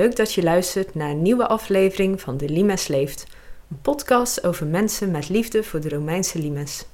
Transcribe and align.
Leuk 0.00 0.16
dat 0.16 0.32
je 0.32 0.42
luistert 0.42 0.94
naar 0.94 1.10
een 1.10 1.22
nieuwe 1.22 1.46
aflevering 1.46 2.20
van 2.20 2.36
De 2.36 2.48
Limes 2.48 2.86
Leeft, 2.86 3.26
een 3.70 3.80
podcast 3.80 4.44
over 4.44 4.66
mensen 4.66 5.10
met 5.10 5.28
liefde 5.28 5.62
voor 5.62 5.80
de 5.80 5.88
Romeinse 5.88 6.38
limes. 6.38 6.84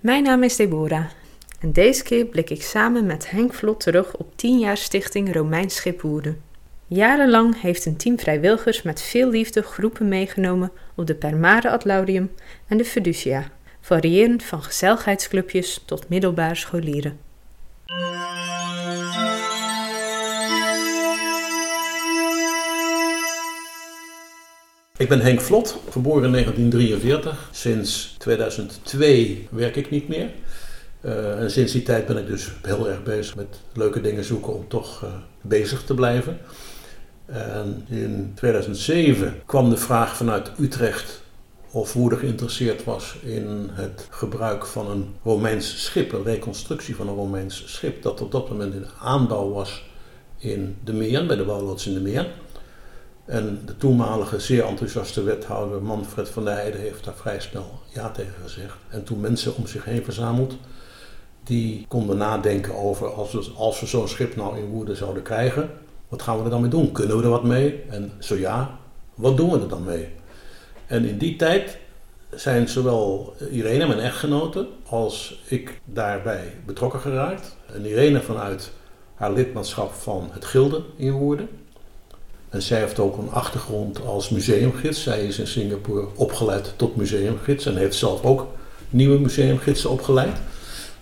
Mijn 0.00 0.22
naam 0.22 0.42
is 0.42 0.56
Deborah 0.56 1.04
en 1.60 1.72
deze 1.72 2.02
keer 2.02 2.24
blik 2.24 2.50
ik 2.50 2.62
samen 2.62 3.06
met 3.06 3.30
Henk 3.30 3.54
Vlot 3.54 3.80
terug 3.80 4.16
op 4.16 4.36
10 4.36 4.58
jaar 4.58 4.76
stichting 4.76 5.34
Romeins 5.34 5.74
Schipwoerden. 5.74 6.40
Jarenlang 6.86 7.60
heeft 7.60 7.86
een 7.86 7.96
team 7.96 8.18
vrijwilligers 8.18 8.82
met 8.82 9.02
veel 9.02 9.30
liefde 9.30 9.62
groepen 9.62 10.08
meegenomen 10.08 10.72
op 10.94 11.06
de 11.06 11.14
Permare 11.14 11.70
Atlaurium 11.70 12.30
en 12.68 12.76
de 12.76 12.84
Fiducia, 12.84 13.50
variërend 13.80 14.42
van 14.42 14.62
gezelligheidsclubjes 14.62 15.82
tot 15.84 16.08
middelbare 16.08 16.54
scholieren. 16.54 17.25
Ik 24.98 25.08
ben 25.08 25.20
Henk 25.20 25.40
Vlot, 25.40 25.78
geboren 25.90 26.24
in 26.24 26.32
1943. 26.32 27.48
Sinds 27.52 28.14
2002 28.18 29.48
werk 29.50 29.76
ik 29.76 29.90
niet 29.90 30.08
meer. 30.08 30.30
Uh, 31.00 31.40
en 31.40 31.50
sinds 31.50 31.72
die 31.72 31.82
tijd 31.82 32.06
ben 32.06 32.16
ik 32.16 32.26
dus 32.26 32.52
heel 32.62 32.88
erg 32.88 33.02
bezig 33.02 33.36
met 33.36 33.60
leuke 33.72 34.00
dingen 34.00 34.24
zoeken 34.24 34.54
om 34.54 34.68
toch 34.68 35.02
uh, 35.04 35.10
bezig 35.40 35.82
te 35.82 35.94
blijven. 35.94 36.38
En 37.26 37.84
in 37.88 38.32
2007 38.34 39.34
kwam 39.46 39.70
de 39.70 39.76
vraag 39.76 40.16
vanuit 40.16 40.50
Utrecht 40.60 41.22
of 41.70 41.92
Woerder 41.92 42.18
geïnteresseerd 42.18 42.84
was 42.84 43.16
in 43.22 43.70
het 43.72 44.06
gebruik 44.10 44.66
van 44.66 44.90
een 44.90 45.14
Romeins 45.24 45.84
schip, 45.84 46.12
een 46.12 46.24
reconstructie 46.24 46.96
van 46.96 47.08
een 47.08 47.14
Romeins 47.14 47.62
schip, 47.66 48.02
dat 48.02 48.20
op 48.20 48.32
dat 48.32 48.50
moment 48.50 48.74
in 48.74 48.86
aanbouw 49.00 49.48
was 49.52 49.84
in 50.38 50.76
de 50.84 50.92
Meer, 50.92 51.26
bij 51.26 51.36
de 51.36 51.44
bouwloods 51.44 51.86
in 51.86 51.94
de 51.94 52.00
Meer. 52.00 52.26
En 53.26 53.62
de 53.64 53.76
toenmalige 53.76 54.40
zeer 54.40 54.64
enthousiaste 54.64 55.22
wethouder 55.22 55.82
Manfred 55.82 56.28
van 56.28 56.44
der 56.44 56.54
Heijden 56.54 56.80
heeft 56.80 57.04
daar 57.04 57.14
vrij 57.14 57.40
snel 57.40 57.80
ja 57.88 58.10
tegen 58.10 58.34
gezegd. 58.42 58.76
En 58.88 59.04
toen 59.04 59.20
mensen 59.20 59.56
om 59.56 59.66
zich 59.66 59.84
heen 59.84 60.04
verzameld 60.04 60.56
die 61.44 61.84
konden 61.88 62.16
nadenken 62.16 62.74
over 62.74 63.12
als 63.12 63.32
we, 63.32 63.50
als 63.56 63.80
we 63.80 63.86
zo'n 63.86 64.08
schip 64.08 64.36
nou 64.36 64.58
in 64.58 64.66
Woerden 64.66 64.96
zouden 64.96 65.22
krijgen, 65.22 65.70
wat 66.08 66.22
gaan 66.22 66.38
we 66.38 66.44
er 66.44 66.50
dan 66.50 66.60
mee 66.60 66.70
doen? 66.70 66.92
Kunnen 66.92 67.16
we 67.16 67.22
er 67.22 67.28
wat 67.28 67.44
mee? 67.44 67.82
En 67.88 68.12
zo 68.18 68.34
ja, 68.34 68.78
wat 69.14 69.36
doen 69.36 69.50
we 69.50 69.60
er 69.60 69.68
dan 69.68 69.84
mee? 69.84 70.08
En 70.86 71.04
in 71.04 71.18
die 71.18 71.36
tijd 71.36 71.78
zijn 72.34 72.68
zowel 72.68 73.34
Irene, 73.50 73.86
mijn 73.86 74.00
echtgenote, 74.00 74.68
als 74.88 75.42
ik 75.46 75.80
daarbij 75.84 76.52
betrokken 76.66 77.00
geraakt. 77.00 77.56
En 77.74 77.86
Irene 77.86 78.20
vanuit 78.20 78.72
haar 79.14 79.32
lidmaatschap 79.32 79.92
van 79.92 80.28
het 80.32 80.44
Gilde 80.44 80.82
in 80.96 81.12
Woerden. 81.12 81.48
En 82.48 82.62
zij 82.62 82.78
heeft 82.78 82.98
ook 82.98 83.18
een 83.18 83.30
achtergrond 83.30 84.06
als 84.06 84.28
museumgids. 84.30 85.02
Zij 85.02 85.26
is 85.26 85.38
in 85.38 85.46
Singapore 85.46 86.06
opgeleid 86.14 86.72
tot 86.76 86.96
museumgids 86.96 87.66
en 87.66 87.76
heeft 87.76 87.96
zelf 87.96 88.24
ook 88.24 88.46
nieuwe 88.90 89.18
museumgidsen 89.18 89.90
opgeleid. 89.90 90.36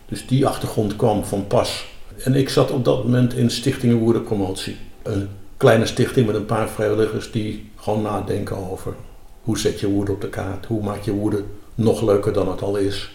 Dus 0.09 0.27
die 0.27 0.47
achtergrond 0.47 0.97
kwam 0.97 1.25
van 1.25 1.47
pas. 1.47 1.87
En 2.19 2.35
ik 2.35 2.49
zat 2.49 2.71
op 2.71 2.85
dat 2.85 3.03
moment 3.03 3.35
in 3.35 3.51
Stichting 3.51 3.99
Woerden 3.99 4.23
Promotie. 4.23 4.77
Een 5.03 5.29
kleine 5.57 5.87
stichting 5.87 6.27
met 6.27 6.35
een 6.35 6.47
paar 6.47 6.69
vrijwilligers 6.69 7.31
die 7.31 7.71
gewoon 7.77 8.03
nadenken 8.03 8.71
over 8.71 8.95
hoe 9.43 9.59
zet 9.59 9.81
je 9.81 9.89
Woerden 9.89 10.15
op 10.15 10.21
de 10.21 10.29
kaart, 10.29 10.67
hoe 10.67 10.83
maak 10.83 11.03
je 11.03 11.13
Woerden 11.13 11.45
nog 11.75 12.03
leuker 12.03 12.33
dan 12.33 12.49
het 12.51 12.63
al 12.63 12.77
is. 12.77 13.11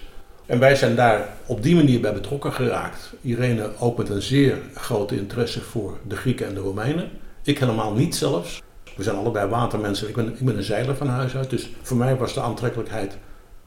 En 0.46 0.60
wij 0.60 0.76
zijn 0.76 0.96
daar 0.96 1.38
op 1.46 1.64
die 1.64 1.76
manier 1.76 2.00
bij 2.00 2.14
betrokken 2.14 2.54
geraakt. 2.54 3.14
Irene 3.22 3.70
ook 3.80 3.98
met 3.98 4.10
een 4.10 4.22
zeer 4.22 4.58
grote 4.74 5.16
interesse 5.16 5.62
voor 5.62 5.98
de 6.08 6.16
Grieken 6.16 6.48
en 6.48 6.54
de 6.54 6.60
Romeinen. 6.60 7.10
Ik 7.44 7.60
helemaal 7.60 7.94
niet 7.94 8.16
zelfs. 8.16 8.62
We 8.96 9.04
zijn 9.04 9.16
allebei 9.16 9.50
watermensen. 9.50 10.08
Ik 10.08 10.16
ben, 10.16 10.28
ik 10.28 10.46
ben 10.46 10.58
een 10.58 10.64
zeiler 10.64 10.96
van 10.96 11.08
huis 11.08 11.36
uit. 11.36 11.50
Dus 11.50 11.70
voor 11.82 11.98
mij 11.98 12.16
was 12.16 12.34
de 12.34 12.42
aantrekkelijkheid: 12.42 13.18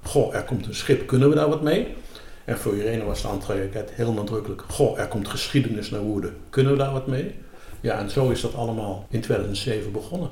goh, 0.02 0.34
er 0.34 0.44
komt 0.44 0.66
een 0.66 0.74
schip, 0.74 1.06
kunnen 1.06 1.28
we 1.28 1.34
daar 1.34 1.48
wat 1.48 1.62
mee? 1.62 1.94
En 2.44 2.58
voor 2.58 2.76
Irene 2.76 3.04
was 3.04 3.22
de 3.22 3.28
aantrekkelijkheid 3.28 3.90
heel 3.90 4.12
nadrukkelijk: 4.12 4.62
goh, 4.68 4.98
er 4.98 5.08
komt 5.08 5.28
geschiedenis 5.28 5.90
naar 5.90 6.00
Woerden, 6.00 6.36
kunnen 6.50 6.72
we 6.72 6.78
daar 6.78 6.92
wat 6.92 7.06
mee? 7.06 7.34
Ja, 7.80 7.98
en 7.98 8.10
zo 8.10 8.30
is 8.30 8.40
dat 8.40 8.54
allemaal 8.54 9.06
in 9.08 9.20
2007 9.20 9.92
begonnen. 9.92 10.30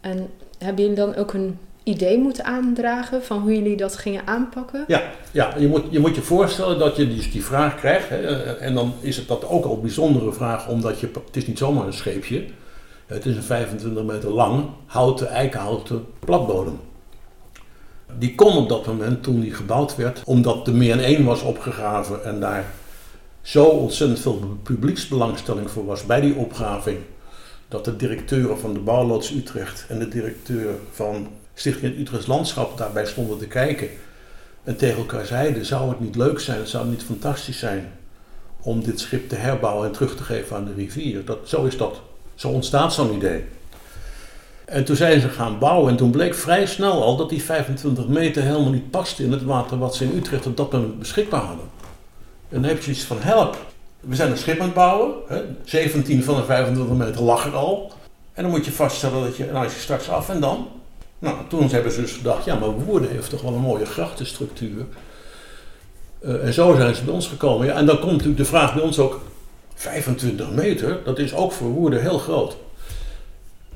En 0.00 0.30
hebben 0.58 0.82
jullie 0.82 0.98
dan 0.98 1.14
ook 1.14 1.32
een 1.32 1.58
idee 1.82 2.18
moeten 2.18 2.44
aandragen 2.44 3.22
van 3.22 3.40
hoe 3.40 3.54
jullie 3.54 3.76
dat 3.76 3.96
gingen 3.96 4.26
aanpakken? 4.26 4.84
Ja, 4.86 5.02
ja 5.32 5.54
je, 5.58 5.68
moet, 5.68 5.82
je 5.90 5.98
moet 5.98 6.14
je 6.14 6.22
voorstellen 6.22 6.78
dat 6.78 6.96
je 6.96 7.08
die, 7.08 7.30
die 7.30 7.44
vraag 7.44 7.74
krijgt. 7.74 8.08
Hè, 8.08 8.16
en 8.56 8.74
dan 8.74 8.94
is 9.00 9.16
het 9.16 9.28
dat 9.28 9.48
ook 9.48 9.64
al 9.64 9.74
een 9.74 9.80
bijzondere 9.80 10.32
vraag, 10.32 10.68
omdat 10.68 11.00
je, 11.00 11.10
het 11.26 11.36
is 11.36 11.46
niet 11.46 11.58
zomaar 11.58 11.86
een 11.86 11.92
scheepje. 11.92 12.44
Het 13.06 13.26
is 13.26 13.36
een 13.36 13.42
25 13.42 14.02
meter 14.02 14.30
lang 14.30 14.64
houten, 14.86 15.28
eikenhouten 15.28 16.06
platbodem. 16.18 16.80
Die 18.18 18.34
kon 18.34 18.56
op 18.56 18.68
dat 18.68 18.86
moment, 18.86 19.22
toen 19.22 19.40
die 19.40 19.54
gebouwd 19.54 19.96
werd, 19.96 20.22
omdat 20.24 20.64
de 20.64 20.72
meer 20.72 20.98
1 20.98 21.24
was 21.24 21.42
opgegraven 21.42 22.24
en 22.24 22.40
daar 22.40 22.64
zo 23.42 23.64
ontzettend 23.64 24.20
veel 24.20 24.58
publieksbelangstelling 24.62 25.70
voor 25.70 25.84
was 25.84 26.06
bij 26.06 26.20
die 26.20 26.34
opgraving, 26.34 26.98
dat 27.68 27.84
de 27.84 27.96
directeuren 27.96 28.58
van 28.58 28.74
de 28.74 28.80
bouwloods 28.80 29.32
Utrecht 29.32 29.86
en 29.88 29.98
de 29.98 30.08
directeur 30.08 30.74
van 30.90 31.28
Stichting 31.54 31.98
Utrechts 31.98 32.26
Landschap 32.26 32.78
daarbij 32.78 33.06
stonden 33.06 33.38
te 33.38 33.46
kijken 33.46 33.88
en 34.64 34.76
tegen 34.76 34.98
elkaar 34.98 35.26
zeiden: 35.26 35.64
zou 35.64 35.88
het 35.88 36.00
niet 36.00 36.16
leuk 36.16 36.40
zijn, 36.40 36.66
zou 36.66 36.82
het 36.82 36.92
niet 36.92 37.04
fantastisch 37.04 37.58
zijn 37.58 37.92
om 38.60 38.84
dit 38.84 39.00
schip 39.00 39.28
te 39.28 39.36
herbouwen 39.36 39.86
en 39.86 39.92
terug 39.92 40.16
te 40.16 40.22
geven 40.22 40.56
aan 40.56 40.64
de 40.64 40.74
rivier? 40.74 41.24
Dat, 41.24 41.38
zo 41.44 41.64
is 41.64 41.76
dat. 41.76 42.00
Zo 42.36 42.48
ontstaat 42.48 42.92
zo'n 42.92 43.14
idee. 43.14 43.44
En 44.64 44.84
toen 44.84 44.96
zijn 44.96 45.20
ze 45.20 45.28
gaan 45.28 45.58
bouwen 45.58 45.90
en 45.90 45.96
toen 45.96 46.10
bleek 46.10 46.34
vrij 46.34 46.66
snel 46.66 47.02
al 47.02 47.16
dat 47.16 47.28
die 47.28 47.42
25 47.42 48.08
meter 48.08 48.42
helemaal 48.42 48.70
niet 48.70 48.90
paste 48.90 49.22
in 49.22 49.32
het 49.32 49.42
water 49.42 49.78
wat 49.78 49.94
ze 49.94 50.04
in 50.04 50.16
Utrecht 50.16 50.46
op 50.46 50.56
dat 50.56 50.72
moment 50.72 50.98
beschikbaar 50.98 51.40
hadden. 51.40 51.66
En 52.48 52.60
dan 52.60 52.70
heb 52.70 52.82
je 52.82 52.90
iets 52.90 53.04
van 53.04 53.20
help. 53.20 53.56
We 54.00 54.14
zijn 54.14 54.30
een 54.30 54.36
schip 54.36 54.58
aan 54.58 54.66
het 54.66 54.74
bouwen. 54.74 55.14
Hè? 55.28 55.42
17 55.64 56.24
van 56.24 56.36
de 56.36 56.44
25 56.44 56.96
meter 56.96 57.22
lag 57.22 57.46
er 57.46 57.54
al. 57.54 57.92
En 58.32 58.42
dan 58.42 58.50
moet 58.50 58.64
je 58.64 58.72
vaststellen 58.72 59.22
dat 59.22 59.36
je, 59.36 59.44
nou 59.52 59.66
is 59.66 59.74
je 59.74 59.80
straks 59.80 60.08
af 60.08 60.28
en 60.28 60.40
dan? 60.40 60.68
Nou, 61.18 61.36
toen 61.48 61.68
hebben 61.68 61.92
ze 61.92 62.00
dus 62.00 62.12
gedacht, 62.12 62.44
ja, 62.44 62.54
maar 62.54 62.70
Woerden 62.70 63.10
heeft 63.10 63.30
toch 63.30 63.42
wel 63.42 63.52
een 63.52 63.60
mooie 63.60 63.86
grachtenstructuur. 63.86 64.84
Uh, 66.20 66.44
en 66.44 66.52
zo 66.52 66.74
zijn 66.76 66.94
ze 66.94 67.04
bij 67.04 67.14
ons 67.14 67.28
gekomen. 67.28 67.66
Ja, 67.66 67.74
en 67.74 67.86
dan 67.86 67.98
komt 67.98 68.12
natuurlijk 68.12 68.38
de 68.38 68.44
vraag 68.44 68.74
bij 68.74 68.82
ons 68.82 68.98
ook, 68.98 69.20
25 69.76 70.50
meter, 70.50 71.00
dat 71.04 71.18
is 71.18 71.34
ook 71.34 71.52
voor 71.52 71.68
Woerden 71.68 72.00
heel 72.00 72.18
groot. 72.18 72.56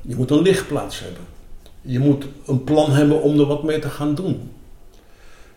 Je 0.01 0.15
moet 0.15 0.31
een 0.31 0.41
lichtplaats 0.41 0.99
hebben. 0.99 1.21
Je 1.81 1.99
moet 1.99 2.25
een 2.45 2.63
plan 2.63 2.91
hebben 2.91 3.21
om 3.21 3.39
er 3.39 3.45
wat 3.45 3.63
mee 3.63 3.79
te 3.79 3.89
gaan 3.89 4.15
doen. 4.15 4.51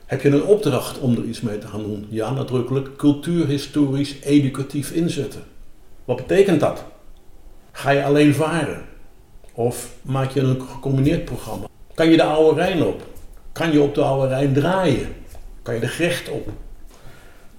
Heb 0.06 0.22
je 0.22 0.28
een 0.28 0.44
opdracht 0.44 0.98
om 0.98 1.16
er 1.16 1.24
iets 1.24 1.40
mee 1.40 1.58
te 1.58 1.66
gaan 1.66 1.82
doen? 1.82 2.06
Ja, 2.08 2.32
nadrukkelijk 2.32 2.96
cultuurhistorisch 2.96 4.20
educatief 4.20 4.90
inzetten. 4.90 5.42
Wat 6.04 6.16
betekent 6.16 6.60
dat? 6.60 6.84
Ga 7.72 7.90
je 7.90 8.04
alleen 8.04 8.34
varen? 8.34 8.84
Of 9.52 9.94
maak 10.02 10.30
je 10.30 10.40
een 10.40 10.60
gecombineerd 10.60 11.24
programma? 11.24 11.66
Kan 11.94 12.10
je 12.10 12.16
de 12.16 12.22
oude 12.22 12.60
Rijn 12.60 12.84
op? 12.84 13.02
Kan 13.52 13.72
je 13.72 13.80
op 13.80 13.94
de 13.94 14.02
oude 14.02 14.28
Rijn 14.28 14.52
draaien? 14.52 15.08
Kan 15.62 15.74
je 15.74 15.80
de 15.80 15.88
Grecht 15.88 16.28
op? 16.28 16.48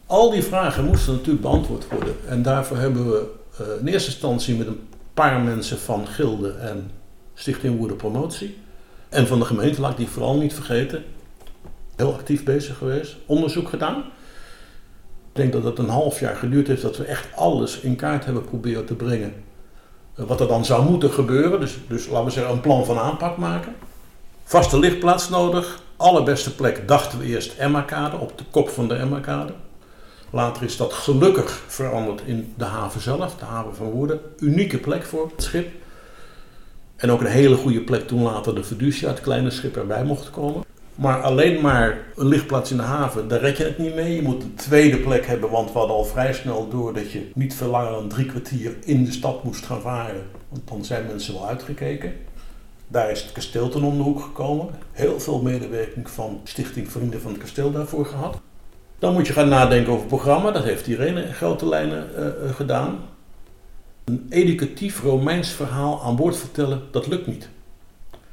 Al 0.07 0.29
die 0.29 0.43
vragen 0.43 0.85
moesten 0.85 1.13
natuurlijk 1.13 1.41
beantwoord 1.41 1.88
worden. 1.89 2.16
En 2.27 2.41
daarvoor 2.41 2.77
hebben 2.77 3.11
we 3.11 3.31
uh, 3.61 3.67
in 3.79 3.88
eerste 3.88 4.09
instantie 4.09 4.55
met 4.55 4.67
een 4.67 4.88
paar 5.13 5.41
mensen 5.41 5.79
van 5.79 6.07
Gilde 6.07 6.52
en 6.52 6.91
Stichting 7.34 7.78
Woede 7.78 7.93
Promotie. 7.93 8.57
En 9.09 9.28
van 9.28 9.40
de 9.40 9.46
gemeente, 9.46 9.81
laat 9.81 9.91
ik 9.91 9.97
die 9.97 10.07
vooral 10.07 10.37
niet 10.37 10.53
vergeten. 10.53 11.03
Heel 11.96 12.13
actief 12.13 12.43
bezig 12.43 12.78
geweest. 12.78 13.16
Onderzoek 13.25 13.69
gedaan. 13.69 13.97
Ik 13.97 15.41
denk 15.41 15.53
dat 15.53 15.63
het 15.63 15.78
een 15.78 15.90
half 15.90 16.19
jaar 16.19 16.35
geduurd 16.35 16.67
heeft 16.67 16.81
dat 16.81 16.97
we 16.97 17.03
echt 17.03 17.28
alles 17.35 17.79
in 17.79 17.96
kaart 17.96 18.25
hebben 18.25 18.46
proberen 18.46 18.85
te 18.85 18.96
brengen. 18.96 19.34
Eh, 20.16 20.25
wat 20.25 20.41
er 20.41 20.47
dan 20.47 20.66
zou 20.66 20.90
moeten 20.90 21.11
gebeuren. 21.11 21.59
Dus, 21.59 21.78
dus 21.87 22.08
laten 22.08 22.25
we 22.25 22.31
zeggen 22.31 22.53
een 22.53 22.61
plan 22.61 22.85
van 22.85 22.97
aanpak 22.97 23.37
maken. 23.37 23.75
Vaste 24.43 24.79
lichtplaats 24.79 25.29
nodig. 25.29 25.79
Allerbeste 25.96 26.55
plek 26.55 26.87
dachten 26.87 27.19
we 27.19 27.25
eerst 27.25 27.58
Emma-kade, 27.58 28.17
op 28.17 28.37
de 28.37 28.43
kop 28.51 28.69
van 28.69 28.87
de 28.87 28.96
Emma-kade. 28.96 29.53
Later 30.29 30.63
is 30.63 30.77
dat 30.77 30.93
gelukkig 30.93 31.63
veranderd 31.67 32.22
in 32.25 32.53
de 32.57 32.63
haven 32.63 33.01
zelf, 33.01 33.35
de 33.35 33.45
haven 33.45 33.75
van 33.75 33.89
Woerden. 33.89 34.19
Unieke 34.39 34.77
plek 34.77 35.03
voor 35.03 35.31
het 35.35 35.43
schip. 35.43 35.67
En 36.95 37.11
ook 37.11 37.19
een 37.19 37.25
hele 37.25 37.55
goede 37.55 37.81
plek 37.81 38.07
toen 38.07 38.22
later 38.22 38.55
de 38.55 38.63
Fiducia, 38.63 39.09
het 39.09 39.22
kleine 39.22 39.49
schip, 39.49 39.77
erbij 39.77 40.03
mocht 40.03 40.29
komen. 40.29 40.63
Maar 40.95 41.22
alleen 41.22 41.61
maar 41.61 41.97
een 42.16 42.27
lichtplaats 42.27 42.72
in 42.72 42.77
de 42.77 42.83
haven, 42.83 43.27
daar 43.27 43.39
red 43.39 43.57
je 43.57 43.63
het 43.63 43.77
niet 43.77 43.95
mee. 43.95 44.16
Je 44.16 44.22
moet 44.22 44.43
een 44.43 44.55
tweede 44.55 44.97
plek 44.97 45.25
hebben, 45.25 45.49
want 45.49 45.72
we 45.72 45.77
hadden 45.77 45.95
al 45.95 46.05
vrij 46.05 46.33
snel 46.33 46.69
door 46.69 46.93
dat 46.93 47.11
je 47.11 47.31
niet 47.33 47.53
veel 47.53 47.69
langer 47.69 47.91
dan 47.91 48.07
drie 48.07 48.25
kwartier 48.25 48.75
in 48.83 49.05
de 49.05 49.11
stad 49.11 49.43
moest 49.43 49.66
gaan 49.66 49.81
varen. 49.81 50.23
Want 50.49 50.67
dan 50.67 50.85
zijn 50.85 51.05
mensen 51.05 51.33
wel 51.33 51.47
uitgekeken. 51.47 52.13
Daar 52.87 53.11
is 53.11 53.22
het 53.22 53.31
kasteel 53.31 53.69
ten 53.69 53.83
om 53.83 54.19
gekomen. 54.19 54.67
Heel 54.91 55.19
veel 55.19 55.41
medewerking 55.41 56.09
van 56.09 56.41
Stichting 56.43 56.91
Vrienden 56.91 57.22
van 57.22 57.31
het 57.31 57.39
Kasteel 57.41 57.72
daarvoor 57.72 58.05
gehad. 58.05 58.39
Dan 59.05 59.13
moet 59.13 59.28
je 59.28 59.34
gaan 59.34 59.49
nadenken 59.49 59.91
over 59.91 60.05
het 60.05 60.16
programma. 60.16 60.52
Dat 60.52 60.63
heeft 60.63 60.87
Irene 60.87 61.34
grote 61.34 61.67
lijnen 61.67 62.09
uh, 62.17 62.55
gedaan. 62.55 62.99
Een 64.03 64.25
educatief 64.29 65.02
Romeins 65.02 65.49
verhaal 65.49 66.03
aan 66.03 66.16
boord 66.16 66.37
vertellen, 66.37 66.81
dat 66.91 67.07
lukt 67.07 67.28
niet. 67.28 67.49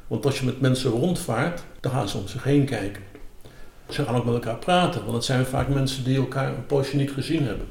Want 0.07 0.27
als 0.27 0.39
je 0.39 0.45
met 0.45 0.61
mensen 0.61 0.91
rondvaart, 0.91 1.63
dan 1.81 1.93
gaan 1.93 2.09
ze 2.09 2.17
om 2.17 2.29
zich 2.29 2.45
heen 2.45 2.65
kijken. 2.65 3.03
Ze 3.89 4.05
gaan 4.05 4.15
ook 4.15 4.25
met 4.25 4.35
elkaar 4.35 4.57
praten, 4.57 5.01
want 5.01 5.13
het 5.13 5.25
zijn 5.25 5.47
vaak 5.47 5.69
mensen 5.69 6.05
die 6.05 6.17
elkaar 6.17 6.49
een 6.49 6.67
poosje 6.67 6.97
niet 6.97 7.11
gezien 7.11 7.47
hebben. 7.47 7.67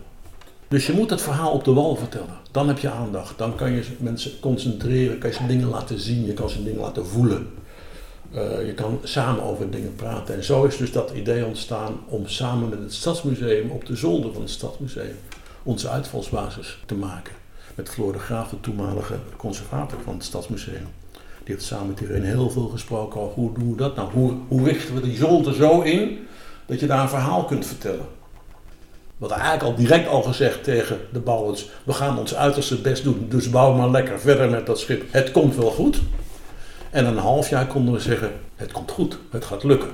Dus 0.68 0.86
je 0.86 0.94
moet 0.94 1.10
het 1.10 1.22
verhaal 1.22 1.52
op 1.52 1.64
de 1.64 1.74
wal 1.74 1.96
vertellen. 1.96 2.38
Dan 2.52 2.68
heb 2.68 2.80
je 2.80 2.90
aandacht. 2.90 3.38
Dan 3.38 3.56
kan 3.56 3.72
je 3.72 3.84
mensen 4.00 4.40
concentreren, 4.40 5.18
kan 5.18 5.30
je 5.30 5.36
ze 5.36 5.46
dingen 5.46 5.68
laten 5.68 6.00
zien, 6.00 6.26
je 6.26 6.34
kan 6.34 6.50
ze 6.50 6.64
dingen 6.64 6.82
laten 6.82 7.06
voelen. 7.06 7.48
Uh, 8.36 8.66
je 8.66 8.74
kan 8.74 9.00
samen 9.04 9.44
over 9.44 9.72
dingen 9.72 9.96
praten. 9.96 10.36
En 10.36 10.44
zo 10.44 10.64
is 10.64 10.78
dus 10.78 10.92
dat 10.92 11.12
idee 11.12 11.46
ontstaan 11.46 12.00
om 12.08 12.28
samen 12.28 12.70
met 12.70 12.80
het 12.80 12.94
Stadsmuseum 12.94 13.70
op 13.70 13.86
de 13.86 13.96
zolder 13.96 14.34
van 14.34 14.42
het 14.42 14.52
Stadsmuseum 14.52 15.16
onze 15.64 15.90
uitvalsbasis 15.90 16.78
te 16.86 16.96
maken. 16.96 17.34
Met 17.76 17.90
Floor 17.90 18.12
de 18.12 18.20
Graaf, 18.20 18.50
de 18.50 18.60
toenmalige 18.60 19.16
conservator 19.38 20.00
van 20.04 20.14
het 20.14 20.24
Stadsmuseum. 20.24 20.88
Die 21.44 21.56
heeft 21.56 21.64
samen 21.64 21.88
met 21.88 22.00
iedereen 22.00 22.24
heel 22.24 22.50
veel 22.50 22.68
gesproken 22.68 23.22
over 23.22 23.34
hoe 23.34 23.54
doen 23.54 23.72
we 23.72 23.78
dat 23.78 23.96
nou? 23.96 24.12
Hoe, 24.12 24.34
hoe 24.48 24.64
richten 24.64 24.96
we 24.96 25.02
die 25.02 25.18
zolder 25.18 25.54
zo 25.54 25.82
in 25.82 26.28
dat 26.66 26.80
je 26.80 26.88
daar 26.88 27.02
een 27.02 27.10
verhaal 27.10 27.46
kunt 27.46 27.66
vertellen? 27.66 28.06
Wat 29.18 29.32
eigenlijk 29.32 29.64
al 29.64 29.76
direct 29.76 30.08
al 30.08 30.22
gezegd 30.22 30.64
tegen 30.64 31.00
de 31.14 31.20
bouwers: 31.20 31.70
we 31.84 31.94
gaan 31.94 32.20
ons 32.20 32.36
uiterste 32.36 32.82
best 32.82 33.04
doen, 33.04 33.26
dus 33.30 33.50
bouw 33.50 33.74
maar 33.74 33.90
lekker 33.90 34.20
verder 34.20 34.50
met 34.50 34.66
dat 34.66 34.80
schip. 34.80 35.04
Het 35.12 35.32
komt 35.32 35.56
wel 35.56 35.72
goed. 35.72 36.02
En 36.92 37.06
een 37.06 37.18
half 37.18 37.50
jaar 37.50 37.68
konden 37.68 37.94
we 37.94 38.00
zeggen: 38.00 38.32
het 38.56 38.72
komt 38.72 38.92
goed, 38.92 39.18
het 39.30 39.46
gaat 39.46 39.64
lukken. 39.64 39.92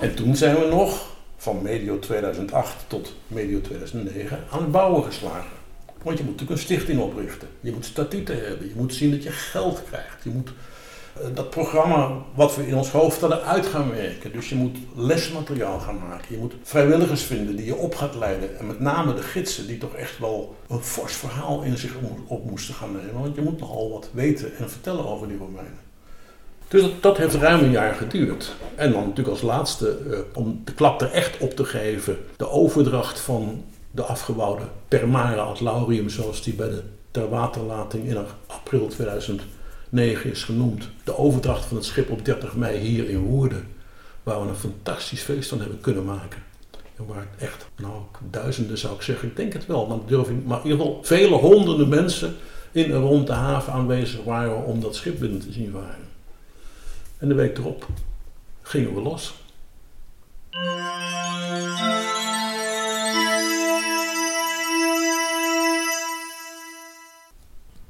En 0.00 0.14
toen 0.14 0.36
zijn 0.36 0.54
we 0.54 0.66
nog 0.66 1.06
van 1.36 1.62
medio 1.62 1.98
2008 1.98 2.84
tot 2.86 3.14
medio 3.26 3.60
2009 3.60 4.44
aan 4.50 4.62
het 4.62 4.70
bouwen 4.70 5.04
geslagen. 5.04 5.56
Want 6.02 6.18
je 6.18 6.24
moet 6.24 6.32
natuurlijk 6.32 6.50
een 6.50 6.66
stichting 6.66 7.00
oprichten. 7.00 7.48
Je 7.60 7.72
moet 7.72 7.84
statuten 7.84 8.44
hebben. 8.46 8.68
Je 8.68 8.74
moet 8.76 8.94
zien 8.94 9.10
dat 9.10 9.22
je 9.22 9.30
geld 9.30 9.82
krijgt. 9.84 10.24
Je 10.24 10.30
moet 10.30 10.50
dat 11.34 11.50
programma 11.50 12.10
wat 12.34 12.56
we 12.56 12.66
in 12.66 12.76
ons 12.76 12.90
hoofd 12.90 13.20
hadden 13.20 13.42
uit 13.42 13.66
gaan 13.66 13.90
werken. 13.90 14.32
Dus 14.32 14.48
je 14.48 14.54
moet 14.54 14.76
lesmateriaal 14.94 15.78
gaan 15.78 15.98
maken. 16.08 16.26
Je 16.28 16.38
moet 16.38 16.54
vrijwilligers 16.62 17.22
vinden 17.22 17.56
die 17.56 17.66
je 17.66 17.76
op 17.76 17.94
gaat 17.94 18.14
leiden. 18.14 18.58
En 18.58 18.66
met 18.66 18.80
name 18.80 19.14
de 19.14 19.22
gidsen 19.22 19.66
die 19.66 19.78
toch 19.78 19.94
echt 19.94 20.18
wel 20.18 20.56
een 20.68 20.82
fors 20.82 21.12
verhaal 21.12 21.62
in 21.62 21.76
zich 21.76 21.94
op 22.26 22.50
moesten 22.50 22.74
gaan 22.74 22.92
nemen. 22.92 23.22
Want 23.22 23.34
je 23.34 23.42
moet 23.42 23.60
nogal 23.60 23.90
wat 23.90 24.08
weten 24.12 24.56
en 24.56 24.70
vertellen 24.70 25.06
over 25.06 25.28
die 25.28 25.38
Romeinen. 25.38 25.86
Dus 26.68 26.90
dat, 27.00 27.16
heeft 27.16 27.34
ruim 27.34 27.64
een 27.64 27.70
jaar 27.70 27.94
geduurd. 27.94 28.54
En 28.74 28.92
dan 28.92 29.00
natuurlijk 29.00 29.28
als 29.28 29.42
laatste, 29.42 29.98
uh, 30.06 30.18
om 30.34 30.60
de 30.64 30.74
klap 30.74 31.00
er 31.00 31.12
echt 31.12 31.38
op 31.38 31.56
te 31.56 31.64
geven, 31.64 32.18
de 32.36 32.48
overdracht 32.48 33.20
van 33.20 33.64
de 33.90 34.02
afgebouwde 34.02 34.64
Permara 34.88 35.42
ad 35.42 35.60
Laurium, 35.60 36.08
zoals 36.08 36.42
die 36.42 36.54
bij 36.54 36.68
de 36.68 36.82
terwaterlating 37.10 38.04
in 38.04 38.16
april 38.46 38.90
2009 39.90 40.30
is 40.30 40.44
genoemd. 40.44 40.88
De 41.04 41.16
overdracht 41.16 41.64
van 41.64 41.76
het 41.76 41.86
schip 41.86 42.10
op 42.10 42.24
30 42.24 42.56
mei 42.56 42.78
hier 42.78 43.08
in 43.08 43.18
Woerden, 43.18 43.68
waar 44.22 44.42
we 44.42 44.48
een 44.48 44.54
fantastisch 44.54 45.22
feest 45.22 45.48
van 45.48 45.60
hebben 45.60 45.80
kunnen 45.80 46.04
maken. 46.04 46.42
En 46.96 47.06
waar 47.06 47.26
echt, 47.38 47.66
nou, 47.76 48.02
duizenden 48.30 48.78
zou 48.78 48.94
ik 48.94 49.02
zeggen, 49.02 49.28
ik 49.28 49.36
denk 49.36 49.52
het 49.52 49.66
wel, 49.66 49.86
maar, 49.86 49.98
durf 50.06 50.28
ik, 50.28 50.44
maar 50.44 50.58
in 50.58 50.70
ieder 50.70 50.86
geval 50.86 51.04
vele 51.04 51.34
honderden 51.34 51.88
mensen 51.88 52.36
in 52.72 52.92
en 52.92 53.00
rond 53.00 53.26
de 53.26 53.32
haven 53.32 53.72
aanwezig 53.72 54.24
waren 54.24 54.64
om 54.64 54.80
dat 54.80 54.94
schip 54.94 55.18
binnen 55.18 55.40
te 55.40 55.52
zien 55.52 55.70
varen. 55.70 56.08
En 57.18 57.28
de 57.28 57.34
week 57.34 57.58
erop 57.58 57.86
gingen 58.62 58.94
we 58.94 59.00
los. 59.00 59.34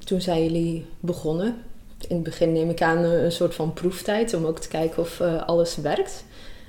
Toen 0.05 0.21
zijn 0.21 0.43
jullie 0.43 0.87
begonnen. 1.01 1.63
In 2.09 2.15
het 2.15 2.23
begin 2.23 2.53
neem 2.53 2.71
ik 2.71 2.83
aan 2.83 3.05
een 3.05 3.33
soort 3.33 3.55
van 3.55 3.73
proeftijd 3.73 4.35
om 4.35 4.45
ook 4.45 4.59
te 4.59 4.69
kijken 4.69 5.03
of 5.03 5.21
uh, 5.21 5.43
alles 5.47 5.77
werkt. 5.77 6.25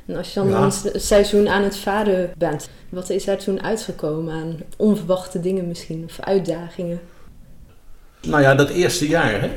En 0.06 0.16
als 0.16 0.34
je 0.34 0.40
dan 0.40 0.50
ja. 0.50 0.64
een 0.64 1.02
seizoen 1.02 1.50
aan 1.50 1.64
het 1.64 1.78
varen 1.78 2.31
bent, 2.38 2.70
wat 2.90 3.10
is 3.10 3.28
er 3.28 3.38
toen 3.38 3.64
uitgekomen 3.64 4.34
aan 4.34 4.58
onverwachte 4.78 5.40
dingen 5.40 5.68
misschien 5.68 6.04
of 6.06 6.20
uitdagingen? 6.20 7.00
Nou 8.22 8.42
ja, 8.42 8.56
dat 8.56 8.70
eerste 8.70 9.08
jaar 9.08 9.42
hè, 9.42 9.50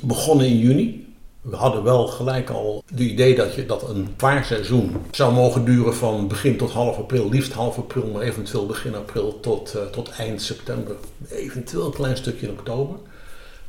begonnen 0.00 0.46
in 0.46 0.58
juni. 0.58 1.08
We 1.40 1.56
hadden 1.56 1.82
wel 1.82 2.06
gelijk 2.06 2.50
al 2.50 2.82
het 2.90 3.00
idee 3.00 3.34
dat, 3.34 3.54
je, 3.54 3.66
dat 3.66 3.88
een 3.88 4.08
vaarseizoen 4.16 4.96
zou 5.10 5.32
mogen 5.32 5.64
duren 5.64 5.94
van 5.94 6.28
begin 6.28 6.56
tot 6.56 6.70
half 6.70 6.98
april, 6.98 7.28
liefst 7.28 7.52
half 7.52 7.78
april, 7.78 8.06
maar 8.06 8.22
eventueel 8.22 8.66
begin 8.66 8.94
april 8.94 9.40
tot, 9.40 9.74
uh, 9.76 9.82
tot 9.82 10.10
eind 10.10 10.42
september. 10.42 10.96
Eventueel 11.28 11.86
een 11.86 11.92
klein 11.92 12.16
stukje 12.16 12.46
in 12.46 12.52
oktober. 12.52 12.96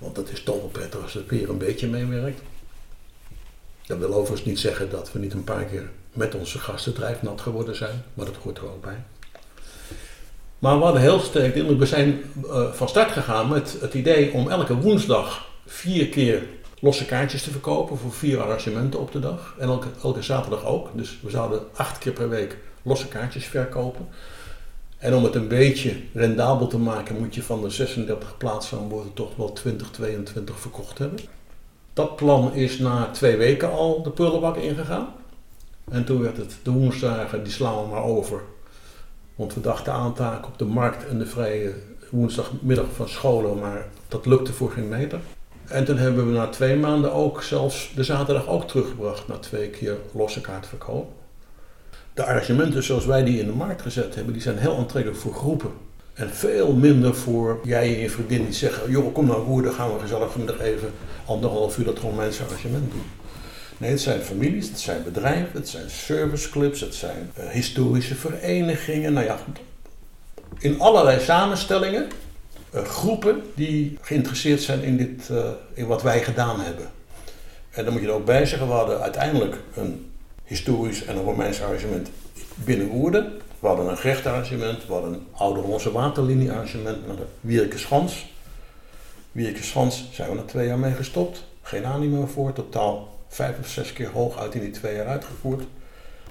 Want 0.02 0.16
dat 0.16 0.30
is 0.30 0.44
toch 0.44 0.56
wel 0.56 0.70
prettig 0.72 1.02
als 1.02 1.14
het 1.14 1.30
weer 1.30 1.50
een 1.50 1.58
beetje 1.58 1.88
meewerkt. 1.88 2.42
Dat 3.86 3.98
wil 3.98 4.14
overigens 4.14 4.46
niet 4.46 4.60
zeggen 4.60 4.90
dat 4.90 5.12
we 5.12 5.20
niet 5.20 5.34
een 5.34 5.44
paar 5.44 5.64
keer 5.64 5.90
met 6.14 6.36
onze 6.36 6.60
gasten 6.60 6.94
drijfnat 6.94 7.42
geworden 7.42 7.76
zijn, 7.76 8.04
maar 8.14 8.26
dat 8.26 8.36
hoort 8.36 8.58
er 8.58 8.64
ook 8.64 8.82
bij. 8.82 9.04
Maar 10.60 10.78
we 10.78 10.84
hadden 10.84 11.02
heel 11.02 11.20
sterk 11.20 11.56
indruk. 11.56 11.80
We 11.80 11.86
zijn 11.86 12.22
uh, 12.46 12.72
van 12.72 12.90
start 12.90 13.12
gegaan 13.12 13.50
met 13.50 13.78
het 13.82 13.94
idee 13.94 14.32
om 14.32 14.50
elke 14.50 14.76
woensdag 14.76 15.46
vier 15.66 16.08
keer 16.08 16.44
losse 16.80 17.06
kaartjes 17.06 17.44
te 17.44 17.52
verkopen 17.52 17.98
voor 17.98 18.14
vier 18.14 18.42
arrangementen 18.42 19.00
op 19.00 19.12
de 19.12 19.20
dag. 19.20 19.56
En 19.58 19.68
elke, 19.68 19.88
elke 20.04 20.22
zaterdag 20.22 20.66
ook. 20.66 20.90
Dus 20.94 21.20
we 21.22 21.30
zouden 21.30 21.62
acht 21.74 21.98
keer 21.98 22.12
per 22.12 22.30
week 22.30 22.58
losse 22.82 23.08
kaartjes 23.08 23.46
verkopen. 23.46 24.08
En 25.02 25.16
om 25.16 25.24
het 25.24 25.36
een 25.36 25.48
beetje 25.48 25.96
rendabel 26.14 26.68
te 26.68 26.78
maken, 26.78 27.20
moet 27.20 27.36
je 27.36 27.44
van 27.44 27.62
de 27.62 27.70
36 27.70 28.38
plaatsen 28.38 28.88
boord 28.88 29.16
toch 29.16 29.36
wel 29.36 29.54
20, 29.54 29.90
22 29.92 30.60
verkocht 30.60 30.98
hebben. 30.98 31.20
Dat 31.94 32.16
plan 32.16 32.54
is 32.54 32.80
na 32.80 33.10
twee 33.12 33.38
weken 33.38 33.72
al 33.72 34.04
de 34.04 34.10
prullenbak 34.10 34.56
ingegaan. 34.56 35.08
En 35.92 36.06
toen 36.06 36.22
werd 36.22 36.38
het 36.38 36.56
de 36.64 36.72
woensdagen, 36.72 37.44
die 37.44 37.54
slaan 37.54 37.84
we 37.84 37.90
maar 37.90 38.04
over. 38.04 38.42
Want 39.36 39.54
we 39.54 39.62
dachten 39.62 39.94
aantaken 39.94 40.48
op 40.48 40.58
de 40.58 40.66
markt 40.66 41.08
en 41.08 41.18
de 41.18 41.26
vrije 41.26 41.74
woensdagmiddag 42.10 42.92
van 42.96 43.10
scholen, 43.10 43.60
maar 43.60 43.88
dat 44.08 44.26
lukte 44.26 44.54
voor 44.54 44.72
geen 44.72 44.90
meter. 44.90 45.20
En 45.68 45.86
toen 45.86 45.98
hebben 45.98 46.28
we 46.28 46.38
na 46.38 46.48
twee 46.48 46.76
maanden 46.76 47.14
ook 47.14 47.44
zelfs 47.44 47.92
de 47.96 48.04
zaterdag 48.04 48.48
ook 48.48 48.68
teruggebracht 48.68 49.28
na 49.28 49.38
twee 49.38 49.70
keer 49.70 49.98
losse 50.12 50.42
kaartverkoop. 50.42 51.21
De 52.14 52.24
arrangementen 52.24 52.84
zoals 52.84 53.06
wij 53.06 53.24
die 53.24 53.40
in 53.40 53.46
de 53.46 53.52
markt 53.52 53.82
gezet 53.82 54.16
hebben, 54.16 54.34
die 54.34 54.42
zijn 54.42 54.58
heel 54.58 54.78
aantrekkelijk 54.78 55.22
voor 55.22 55.34
groepen. 55.34 55.72
En 56.14 56.30
veel 56.30 56.74
minder 56.74 57.16
voor 57.16 57.60
jij 57.64 57.94
en 57.94 58.00
je 58.00 58.10
vriendin 58.10 58.44
die 58.44 58.54
zeggen, 58.54 58.92
joh 58.92 59.14
kom 59.14 59.26
nou 59.26 59.44
Woerden, 59.44 59.74
gaan 59.74 59.94
we 59.94 60.00
gezellig 60.00 60.32
vanmiddag 60.32 60.60
even 60.60 60.92
anderhalf 61.26 61.78
uur 61.78 61.86
dat 61.86 61.98
Romeinse 62.00 62.44
arrangement 62.44 62.92
doen. 62.92 63.06
Nee, 63.78 63.90
het 63.90 64.02
zijn 64.02 64.22
families, 64.22 64.68
het 64.68 64.80
zijn 64.80 65.04
bedrijven, 65.04 65.50
het 65.54 65.70
zijn 65.70 65.90
serviceclubs, 65.90 66.82
het 66.82 66.96
zijn 66.96 67.32
uh, 67.40 67.50
historische 67.50 68.16
verenigingen. 68.16 69.14
Nou 69.14 69.26
ja, 69.26 69.38
in 70.60 70.80
allerlei 70.80 71.20
samenstellingen 71.20 72.08
uh, 72.76 72.82
groepen 72.82 73.42
die 73.56 73.98
geïnteresseerd 74.02 74.62
zijn 74.62 74.82
in, 74.84 74.98
dit, 74.98 75.30
uh, 75.32 75.50
in 75.74 75.88
wat 75.88 76.02
wij 76.02 76.24
gedaan 76.24 76.60
hebben. 76.60 76.86
En 77.70 77.84
dan 77.84 77.94
moet 77.94 78.02
je 78.02 78.08
er 78.08 78.14
ook 78.14 78.26
bij 78.26 78.46
zeggen, 78.46 78.68
we 78.68 78.74
hadden 78.74 79.02
uiteindelijk 79.02 79.56
een 79.76 80.11
historisch 80.52 81.06
en 81.06 81.18
een 81.18 81.24
Romeins 81.24 81.62
arrangement 81.62 82.10
binnen 82.56 82.88
Woerden. 82.88 83.32
We 83.60 83.68
hadden 83.68 83.90
een 83.90 83.98
grechtarrangement, 83.98 84.86
we 84.88 84.94
hadden 84.94 85.14
een 85.14 85.28
oude 85.32 85.60
Hollandse 85.60 85.92
waterliniearrangement 85.92 87.08
naar 87.08 87.16
de 87.16 87.26
Wierkeschans. 87.42 88.26
Wierkeschans 89.32 90.10
zijn 90.12 90.30
we 90.30 90.36
na 90.36 90.42
twee 90.42 90.68
jaar 90.68 90.80
mee 90.80 90.94
gestopt. 90.94 91.44
Geen 91.62 91.86
animo 91.86 92.26
voor, 92.26 92.54
totaal 92.54 93.20
vijf 93.28 93.60
of 93.60 93.68
zes 93.68 93.94
keer 93.94 94.10
hooguit 94.10 94.56
in 94.56 94.62
die 94.62 94.72
twee 94.72 94.96
jaar 94.96 95.08
uitgevoerd. 95.08 95.64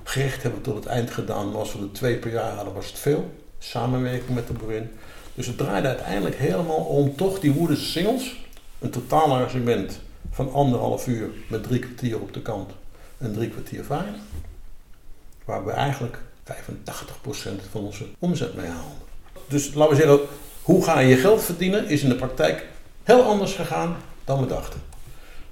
Gerecht 0.03 0.43
hebben 0.43 0.61
we 0.61 0.67
tot 0.67 0.77
het 0.77 0.87
eind 0.87 1.11
gedaan, 1.11 1.51
maar 1.51 1.59
als 1.59 1.73
we 1.73 1.79
er 1.79 1.93
twee 1.93 2.17
per 2.17 2.33
jaar 2.33 2.55
hadden 2.55 2.75
was 2.75 2.87
het 2.87 2.99
veel. 2.99 3.31
Samenwerking 3.59 4.35
met 4.35 4.47
de 4.47 4.53
boerin. 4.53 4.91
Dus 5.35 5.47
het 5.47 5.59
draaide 5.59 5.89
uiteindelijk 5.89 6.37
helemaal 6.37 6.85
om 6.85 7.17
toch 7.17 7.41
die 7.41 7.53
Woerdense 7.53 7.85
singles. 7.85 8.45
Een 8.79 8.91
totaal 8.91 9.33
arrangement 9.33 10.01
van 10.31 10.53
anderhalf 10.53 11.07
uur 11.07 11.31
met 11.47 11.63
drie 11.63 11.79
kwartier 11.79 12.21
op 12.21 12.33
de 12.33 12.43
kant 12.43 12.71
en 13.21 13.33
drie 13.33 13.49
kwartier 13.49 13.85
varen. 13.85 14.15
Waar 15.45 15.65
we 15.65 15.71
eigenlijk 15.71 16.19
85% 16.45 16.53
van 17.71 17.85
onze 17.85 18.05
omzet 18.19 18.55
mee 18.55 18.67
halen. 18.67 18.97
Dus 19.49 19.75
laten 19.75 19.97
we 19.97 20.03
zeggen, 20.03 20.21
hoe 20.63 20.85
ga 20.85 20.99
je 20.99 21.17
geld 21.17 21.43
verdienen 21.43 21.89
is 21.89 22.03
in 22.03 22.09
de 22.09 22.15
praktijk 22.15 22.67
heel 23.03 23.23
anders 23.23 23.55
gegaan 23.55 23.97
dan 24.25 24.41
we 24.41 24.47
dachten. 24.47 24.81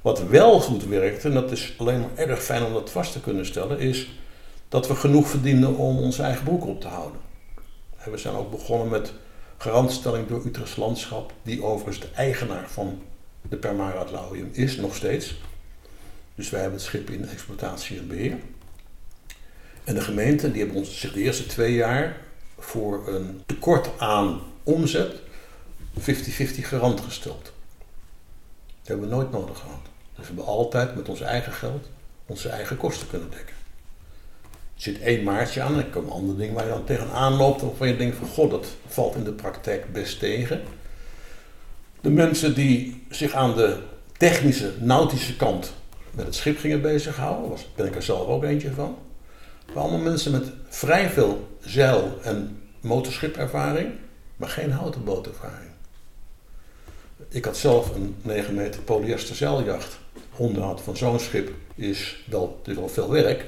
Wat 0.03 0.29
wel 0.29 0.61
goed 0.61 0.85
werkt, 0.85 1.25
en 1.25 1.35
dat 1.35 1.51
is 1.51 1.75
alleen 1.79 2.01
maar 2.01 2.27
erg 2.27 2.43
fijn 2.43 2.65
om 2.65 2.73
dat 2.73 2.91
vast 2.91 3.13
te 3.13 3.21
kunnen 3.21 3.47
stellen, 3.47 3.79
is 3.79 4.11
dat 4.69 4.89
we 4.89 4.95
genoeg 4.95 5.29
verdienen 5.29 5.77
om 5.77 5.99
onze 5.99 6.23
eigen 6.23 6.45
broek 6.45 6.67
op 6.67 6.81
te 6.81 6.89
houden. 6.89 7.21
En 7.97 8.11
we 8.11 8.19
zijn 8.19 8.35
ook 8.35 8.51
begonnen 8.51 8.89
met 8.89 9.13
garantstelling 9.57 10.29
door 10.29 10.47
Utrechts 10.47 10.77
Landschap, 10.77 11.33
die 11.43 11.63
overigens 11.63 12.01
de 12.01 12.09
eigenaar 12.15 12.69
van 12.69 13.03
de 13.49 13.57
Permara 13.57 14.05
Lauwium 14.11 14.49
is, 14.53 14.77
nog 14.77 14.95
steeds. 14.95 15.35
Dus 16.39 16.51
wij 16.51 16.61
hebben 16.61 16.79
het 16.79 16.89
schip 16.89 17.11
in 17.11 17.29
exploitatie 17.29 17.99
en 17.99 18.09
beheer. 18.09 18.37
En 19.85 19.95
de 19.95 20.01
gemeente 20.01 20.51
die 20.51 20.61
hebben 20.61 20.79
ons 20.79 21.01
zich 21.01 21.13
de 21.13 21.21
eerste 21.21 21.47
twee 21.47 21.75
jaar 21.75 22.17
voor 22.59 23.09
een 23.09 23.43
tekort 23.47 23.89
aan 23.99 24.41
omzet 24.63 25.15
50-50 26.01 26.03
garant 26.61 27.01
gesteld. 27.01 27.43
Dat 27.43 27.53
hebben 28.83 29.09
we 29.09 29.15
nooit 29.15 29.31
nodig 29.31 29.59
gehad. 29.59 29.81
Dus 30.15 30.29
we 30.29 30.35
hebben 30.35 30.45
altijd 30.45 30.97
met 30.97 31.09
ons 31.09 31.21
eigen 31.21 31.53
geld 31.53 31.89
onze 32.27 32.49
eigen 32.49 32.77
kosten 32.77 33.09
kunnen 33.09 33.31
dekken. 33.31 33.55
Er 34.43 34.83
zit 34.83 35.01
één 35.01 35.25
maartje 35.25 35.63
aan 35.63 35.73
en 35.73 35.79
er 35.79 35.91
komen 35.91 36.13
andere 36.13 36.39
dingen 36.39 36.55
waar 36.55 36.65
je 36.65 36.71
dan 36.71 36.85
tegenaan 36.85 37.33
loopt 37.33 37.61
waarvan 37.61 37.89
je 37.89 37.97
denkt 37.97 38.17
van 38.17 38.29
god, 38.29 38.51
dat 38.51 38.67
valt 38.87 39.15
in 39.15 39.25
de 39.25 39.33
praktijk 39.33 39.93
best 39.93 40.19
tegen. 40.19 40.63
De 42.01 42.11
mensen 42.11 42.55
die 42.55 43.07
zich 43.11 43.33
aan 43.33 43.57
de 43.57 43.83
technische, 44.17 44.73
nautische 44.81 45.37
kant 45.37 45.73
met 46.19 46.27
het 46.27 46.35
schip 46.37 46.59
gingen 46.59 46.83
bezighouden, 46.83 47.51
was, 47.51 47.67
ben 47.75 47.87
ik 47.87 47.95
er 47.95 48.03
zelf 48.03 48.29
ook 48.29 48.45
eentje 48.45 48.73
van. 48.73 48.97
waren 49.67 49.83
allemaal 49.83 50.11
mensen 50.11 50.33
met 50.33 50.45
vrij 50.69 51.11
veel 51.11 51.49
zeil- 51.61 52.19
en 52.23 52.63
motorschipervaring, 52.81 53.91
maar 54.37 54.49
geen 54.49 54.71
houten 54.71 55.05
bootervaring. 55.05 55.71
Ik 57.29 57.45
had 57.45 57.57
zelf 57.57 57.95
een 57.95 58.17
9 58.23 58.55
meter 58.55 58.81
polyester 58.81 59.37
zeiljacht. 59.37 59.99
Onderhoud 60.37 60.81
van 60.81 60.97
zo'n 60.97 61.19
schip 61.19 61.51
is 61.75 62.25
wel, 62.27 62.61
is 62.65 62.75
wel 62.75 62.89
veel 62.89 63.11
werk, 63.11 63.47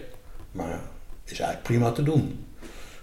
maar 0.53 0.81
is 1.25 1.39
eigenlijk 1.39 1.62
prima 1.62 1.93
te 1.93 2.03
doen. 2.03 2.47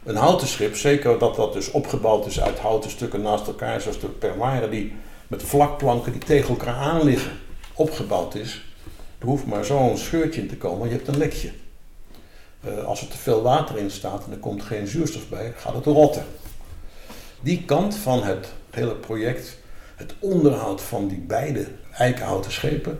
Een 0.03 0.15
houten 0.15 0.47
schip, 0.47 0.75
zeker 0.75 1.19
dat 1.19 1.35
dat 1.35 1.53
dus 1.53 1.71
opgebouwd 1.71 2.25
is 2.25 2.41
uit 2.41 2.59
houten 2.59 2.89
stukken 2.89 3.21
naast 3.21 3.47
elkaar, 3.47 3.81
zoals 3.81 3.99
de 3.99 4.07
Permare, 4.07 4.69
die 4.69 4.93
met 5.27 5.43
vlakplanken 5.43 6.11
die 6.11 6.21
tegen 6.21 6.49
elkaar 6.49 6.75
aan 6.75 7.03
liggen, 7.03 7.31
opgebouwd 7.73 8.35
is. 8.35 8.66
Er 9.19 9.25
hoeft 9.25 9.45
maar 9.45 9.65
zo'n 9.65 9.97
scheurtje 9.97 10.41
in 10.41 10.47
te 10.47 10.57
komen, 10.57 10.89
je 10.89 10.95
hebt 10.95 11.07
een 11.07 11.17
lekje. 11.17 11.51
Uh, 12.65 12.83
als 12.83 13.01
er 13.01 13.07
te 13.07 13.17
veel 13.17 13.41
water 13.41 13.77
in 13.77 13.91
staat 13.91 14.25
en 14.25 14.31
er 14.31 14.37
komt 14.37 14.63
geen 14.63 14.87
zuurstof 14.87 15.29
bij, 15.29 15.53
gaat 15.55 15.73
het 15.73 15.85
rotten. 15.85 16.25
Die 17.41 17.63
kant 17.65 17.95
van 17.95 18.23
het 18.23 18.47
hele 18.69 18.95
project, 18.95 19.57
het 19.95 20.15
onderhoud 20.19 20.81
van 20.81 21.07
die 21.07 21.19
beide 21.19 21.67
eikenhouten 21.91 22.51
schepen, 22.51 22.99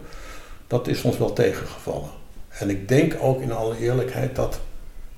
dat 0.67 0.88
is 0.88 1.01
ons 1.01 1.17
wel 1.17 1.33
tegengevallen. 1.33 2.09
En 2.50 2.69
ik 2.69 2.88
denk 2.88 3.17
ook 3.21 3.41
in 3.41 3.51
alle 3.51 3.77
eerlijkheid 3.77 4.36
dat 4.36 4.59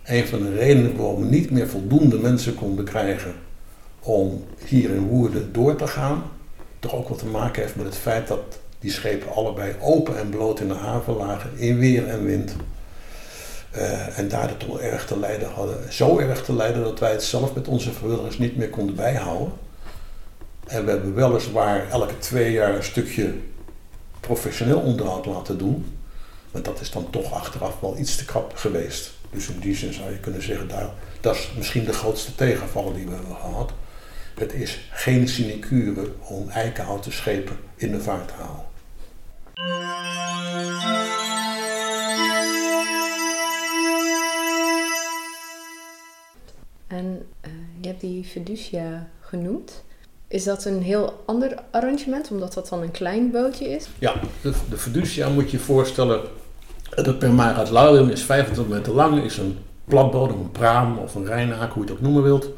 een 0.04 0.28
van 0.28 0.44
de 0.44 0.56
redenen 0.56 0.96
waarom 0.96 1.22
we 1.22 1.26
niet 1.26 1.52
meer 1.52 1.68
voldoende 1.68 2.18
mensen 2.18 2.56
konden 2.56 2.86
krijgen 2.86 3.34
om 4.00 4.46
hier 4.66 4.90
in 4.90 5.08
Woerden 5.08 5.54
door 5.54 5.76
te 5.76 5.88
gaan, 5.88 6.24
toch 6.80 6.94
ook 6.94 7.10
wat 7.10 7.20
te 7.20 7.26
maken 7.26 7.62
heeft 7.62 7.76
met 7.76 7.86
het 7.86 7.98
feit 7.98 8.28
dat 8.28 8.60
die 8.80 8.92
schepen 8.92 9.34
allebei 9.34 9.76
open 9.80 10.18
en 10.18 10.30
bloot 10.30 10.60
in 10.60 10.68
de 10.68 10.74
haven 10.74 11.16
lagen, 11.16 11.58
in 11.58 11.80
weer 11.80 12.08
en 12.08 12.26
wind. 12.26 12.56
Uh, 13.76 14.18
en 14.18 14.28
daardoor 14.28 14.58
toch 14.58 14.80
erg 14.80 15.06
te 15.06 15.20
lijden 15.20 15.50
hadden. 15.50 15.94
Zo 15.94 16.20
erg 16.20 16.44
te 16.44 16.54
lijden 16.54 16.84
dat 16.84 17.00
wij 17.00 17.12
het 17.12 17.24
zelf 17.24 17.54
met 17.54 17.68
onze 17.68 17.92
vrijwilligers 17.92 18.38
niet 18.38 18.58
meer 18.58 18.70
konden 18.70 18.96
bijhouden. 18.96 19.52
En 20.68 20.86
we 20.86 20.92
hebben 20.92 21.16
weliswaar 21.16 21.90
elke 21.90 22.18
twee 22.18 22.52
jaar 22.52 22.76
een 22.76 22.84
stukje 22.84 23.34
professioneel 24.20 24.80
onderhoud 24.80 25.26
laten 25.26 25.58
doen. 25.58 25.98
Maar 26.52 26.62
dat 26.62 26.82
is 26.82 26.92
dan 26.92 27.10
toch 27.10 27.34
achteraf 27.34 27.80
wel 27.80 27.98
iets 27.98 28.16
te 28.16 28.26
krap 28.26 28.56
geweest. 28.56 29.12
Dus 29.32 29.50
in 29.50 29.60
die 29.60 29.76
zin 29.76 29.94
zou 29.94 30.12
je 30.12 30.20
kunnen 30.20 30.44
zeggen, 30.44 30.68
daar, 30.68 30.90
dat 31.22 31.36
is 31.36 31.52
misschien 31.58 31.86
de 31.86 31.94
grootste 31.94 32.36
tegenvaller 32.36 32.94
die 32.94 33.06
we 33.06 33.14
hebben 33.14 33.36
gehad. 33.36 33.72
Het 34.36 34.54
is 34.54 34.90
geen 34.92 35.28
sinecure 35.28 36.12
om 36.20 36.50
eikenhouten 36.50 37.12
schepen 37.12 37.58
in 37.76 37.92
de 37.92 38.02
vaart 38.02 38.28
te 38.28 38.34
halen. 38.34 38.69
En 39.60 39.66
uh, 47.46 47.52
je 47.82 47.88
hebt 47.88 48.02
die 48.02 48.24
fiducia 48.24 49.08
genoemd. 49.20 49.84
Is 50.28 50.44
dat 50.44 50.66
een 50.66 50.82
heel 50.82 51.24
ander 51.26 51.58
arrangement, 51.72 52.32
omdat 52.32 52.54
dat 52.54 52.70
dan 52.70 52.82
een 52.82 52.92
klein 52.92 53.32
bootje 53.32 53.70
is? 53.70 53.88
Ja, 54.00 54.14
de, 54.42 54.54
de 54.70 54.78
fiducia 54.78 55.30
moet 55.30 55.52
je 55.52 55.58
je 55.58 55.64
voorstellen. 55.64 56.22
De 56.96 57.16
Permara 57.16 57.72
Lauwen 57.72 58.12
is 58.12 58.24
25 58.24 58.76
meter 58.76 58.94
lang, 58.94 59.24
is 59.24 59.38
een 59.38 59.58
platbodem, 59.86 60.40
een 60.40 60.52
praam 60.52 60.98
of 60.98 61.16
een 61.16 61.26
rijnaak, 61.26 61.72
hoe 61.72 61.84
je 61.84 61.90
het 61.90 61.98
ook 61.98 62.04
noemen 62.04 62.24
wilt. 62.24 62.50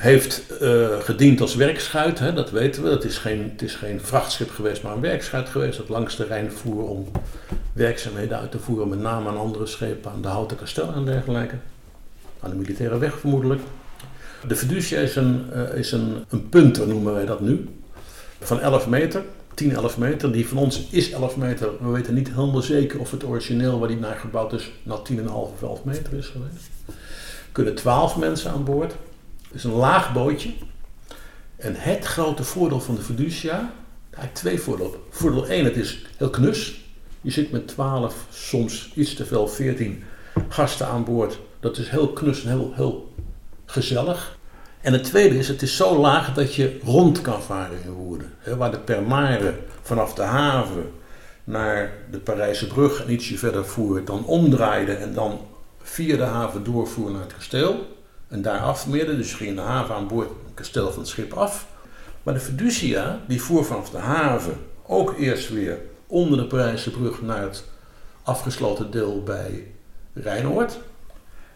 Heeft 0.00 0.42
uh, 0.62 1.00
gediend 1.00 1.40
als 1.40 1.54
werkschuit, 1.54 2.18
hè, 2.18 2.32
dat 2.32 2.50
weten 2.50 2.82
we. 2.82 2.88
Het 2.88 3.04
is, 3.04 3.18
geen, 3.18 3.50
het 3.52 3.62
is 3.62 3.74
geen 3.74 4.00
vrachtschip 4.00 4.50
geweest, 4.50 4.82
maar 4.82 4.92
een 4.92 5.00
werkschuit 5.00 5.48
geweest. 5.48 5.76
Dat 5.76 5.88
langs 5.88 6.16
de 6.16 6.24
Rijn 6.24 6.52
voer 6.52 6.88
om 6.88 7.08
werkzaamheden 7.72 8.38
uit 8.38 8.50
te 8.50 8.58
voeren, 8.58 8.88
met 8.88 8.98
name 8.98 9.28
aan 9.28 9.38
andere 9.38 9.66
schepen, 9.66 10.10
aan 10.10 10.22
de 10.22 10.28
Houten 10.28 10.56
Kasteel 10.56 10.92
en 10.92 11.04
dergelijke. 11.04 11.54
Aan 12.40 12.50
de 12.50 12.56
militaire 12.56 12.98
weg 12.98 13.18
vermoedelijk. 13.18 13.60
De 14.48 14.56
fiducia 14.56 14.98
is 14.98 15.16
een, 15.16 15.46
uh, 15.54 15.74
is 15.74 15.92
een, 15.92 16.24
een 16.28 16.48
punter, 16.48 16.88
noemen 16.88 17.14
wij 17.14 17.26
dat 17.26 17.40
nu. 17.40 17.68
Van 18.40 18.60
11 18.60 18.88
meter, 18.88 19.22
10, 19.54 19.72
11 19.72 19.98
meter. 19.98 20.32
Die 20.32 20.48
van 20.48 20.58
ons 20.58 20.88
is 20.90 21.10
11 21.10 21.36
meter. 21.36 21.68
We 21.80 21.88
weten 21.88 22.14
niet 22.14 22.28
helemaal 22.28 22.62
zeker 22.62 23.00
of 23.00 23.10
het 23.10 23.24
origineel 23.24 23.78
waar 23.78 23.88
die 23.88 23.98
naar 23.98 24.16
gebouwd 24.16 24.52
is, 24.52 24.70
nou 24.82 25.00
10,5 25.12 25.24
of 25.32 25.62
11 25.62 25.84
meter 25.84 26.12
is 26.14 26.26
geweest. 26.26 26.70
Er 26.86 26.94
kunnen 27.52 27.74
12 27.74 28.16
mensen 28.16 28.50
aan 28.50 28.64
boord. 28.64 28.94
Is 29.52 29.64
een 29.64 29.72
laag 29.72 30.12
bootje. 30.12 30.52
En 31.56 31.74
het 31.76 32.04
grote 32.04 32.44
voordeel 32.44 32.80
van 32.80 32.94
de 32.94 33.02
fiducia, 33.02 33.72
eigenlijk 34.10 34.34
twee 34.34 34.60
voordelen. 34.60 34.92
Voordeel 35.10 35.46
1, 35.46 35.64
het 35.64 35.76
is 35.76 36.06
heel 36.16 36.30
knus. 36.30 36.80
Je 37.20 37.30
zit 37.30 37.50
met 37.50 37.68
12, 37.68 38.26
soms 38.30 38.92
iets 38.94 39.14
te 39.14 39.24
veel, 39.24 39.48
14 39.48 40.02
gasten 40.48 40.86
aan 40.86 41.04
boord. 41.04 41.38
Dat 41.60 41.76
is 41.76 41.88
heel 41.88 42.12
knus 42.12 42.42
en 42.42 42.48
heel, 42.48 42.72
heel 42.74 43.12
gezellig. 43.66 44.38
En 44.80 44.92
het 44.92 45.04
tweede 45.04 45.38
is, 45.38 45.48
het 45.48 45.62
is 45.62 45.76
zo 45.76 45.98
laag 45.98 46.34
dat 46.34 46.54
je 46.54 46.78
rond 46.84 47.20
kan 47.20 47.42
varen 47.42 47.82
in 47.84 47.90
Woerden. 47.90 48.32
waar 48.58 48.70
de 48.70 48.78
Permare 48.78 49.54
vanaf 49.82 50.14
de 50.14 50.22
haven 50.22 50.90
naar 51.44 51.92
de 52.10 52.18
Parijse 52.18 52.66
brug 52.66 53.04
en 53.04 53.12
ietsje 53.12 53.38
verder 53.38 53.66
voer, 53.66 54.04
dan 54.04 54.24
omdraaide 54.24 54.94
en 54.94 55.14
dan 55.14 55.40
via 55.82 56.16
de 56.16 56.22
haven 56.22 56.64
doorvoer 56.64 57.10
naar 57.10 57.20
het 57.20 57.34
kasteel. 57.34 57.98
En 58.30 58.42
daar 58.42 58.60
afmeerde, 58.60 59.16
dus 59.16 59.34
ging 59.34 59.54
de 59.56 59.60
haven 59.60 59.94
aan 59.94 60.08
boord 60.08 60.28
het 60.28 60.54
kasteel 60.54 60.90
van 60.90 60.98
het 60.98 61.08
schip 61.08 61.32
af. 61.32 61.66
Maar 62.22 62.34
de 62.34 62.40
Fiducia, 62.40 63.20
die 63.28 63.42
voer 63.42 63.64
vanaf 63.64 63.90
de 63.90 63.98
haven 63.98 64.56
ook 64.86 65.18
eerst 65.18 65.48
weer 65.48 65.78
onder 66.06 66.38
de 66.38 66.46
Parijse 66.46 66.90
brug 66.90 67.22
naar 67.22 67.42
het 67.42 67.64
afgesloten 68.22 68.90
deel 68.90 69.22
bij 69.22 69.66
Rijnoord. 70.12 70.78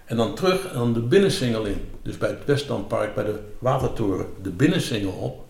En 0.04 0.16
dan 0.16 0.34
terug 0.34 0.66
en 0.66 0.74
dan 0.74 0.92
de 0.92 1.00
binnensingel 1.00 1.64
in. 1.64 1.80
Dus 2.02 2.18
bij 2.18 2.28
het 2.28 2.44
Westdampark, 2.44 3.14
bij 3.14 3.24
de 3.24 3.38
Watertoren, 3.58 4.26
de 4.42 4.50
binnensingel 4.50 5.12
op. 5.12 5.44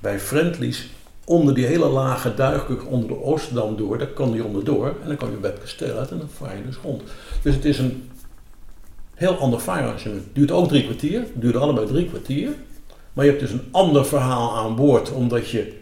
Bij 0.00 0.20
Friendlies, 0.20 0.90
onder 1.24 1.54
die 1.54 1.66
hele 1.66 1.86
lage 1.86 2.34
duikbrug 2.34 2.84
onder 2.84 3.08
de 3.08 3.22
Oostdam 3.22 3.76
door, 3.76 3.98
daar 3.98 4.06
kan 4.06 4.32
die 4.32 4.44
onderdoor. 4.44 4.86
En 4.86 5.08
dan 5.08 5.16
kan 5.16 5.30
je 5.30 5.36
bij 5.36 5.50
het 5.50 5.60
kasteel 5.60 5.96
uit 5.96 6.10
en 6.10 6.18
dan 6.18 6.28
vaar 6.28 6.56
je 6.56 6.66
dus 6.66 6.76
rond. 6.82 7.02
Dus 7.42 7.54
het 7.54 7.64
is 7.64 7.78
een 7.78 8.10
heel 9.16 9.38
ander. 9.38 9.60
Het 9.66 10.22
duurt 10.32 10.50
ook 10.50 10.68
drie 10.68 10.84
kwartier, 10.84 11.26
duurde 11.34 11.58
allebei 11.58 11.86
drie 11.86 12.08
kwartier. 12.08 12.50
Maar 13.12 13.24
je 13.24 13.30
hebt 13.30 13.42
dus 13.42 13.52
een 13.52 13.68
ander 13.70 14.06
verhaal 14.06 14.56
aan 14.56 14.76
boord, 14.76 15.12
omdat 15.12 15.50
je 15.50 15.72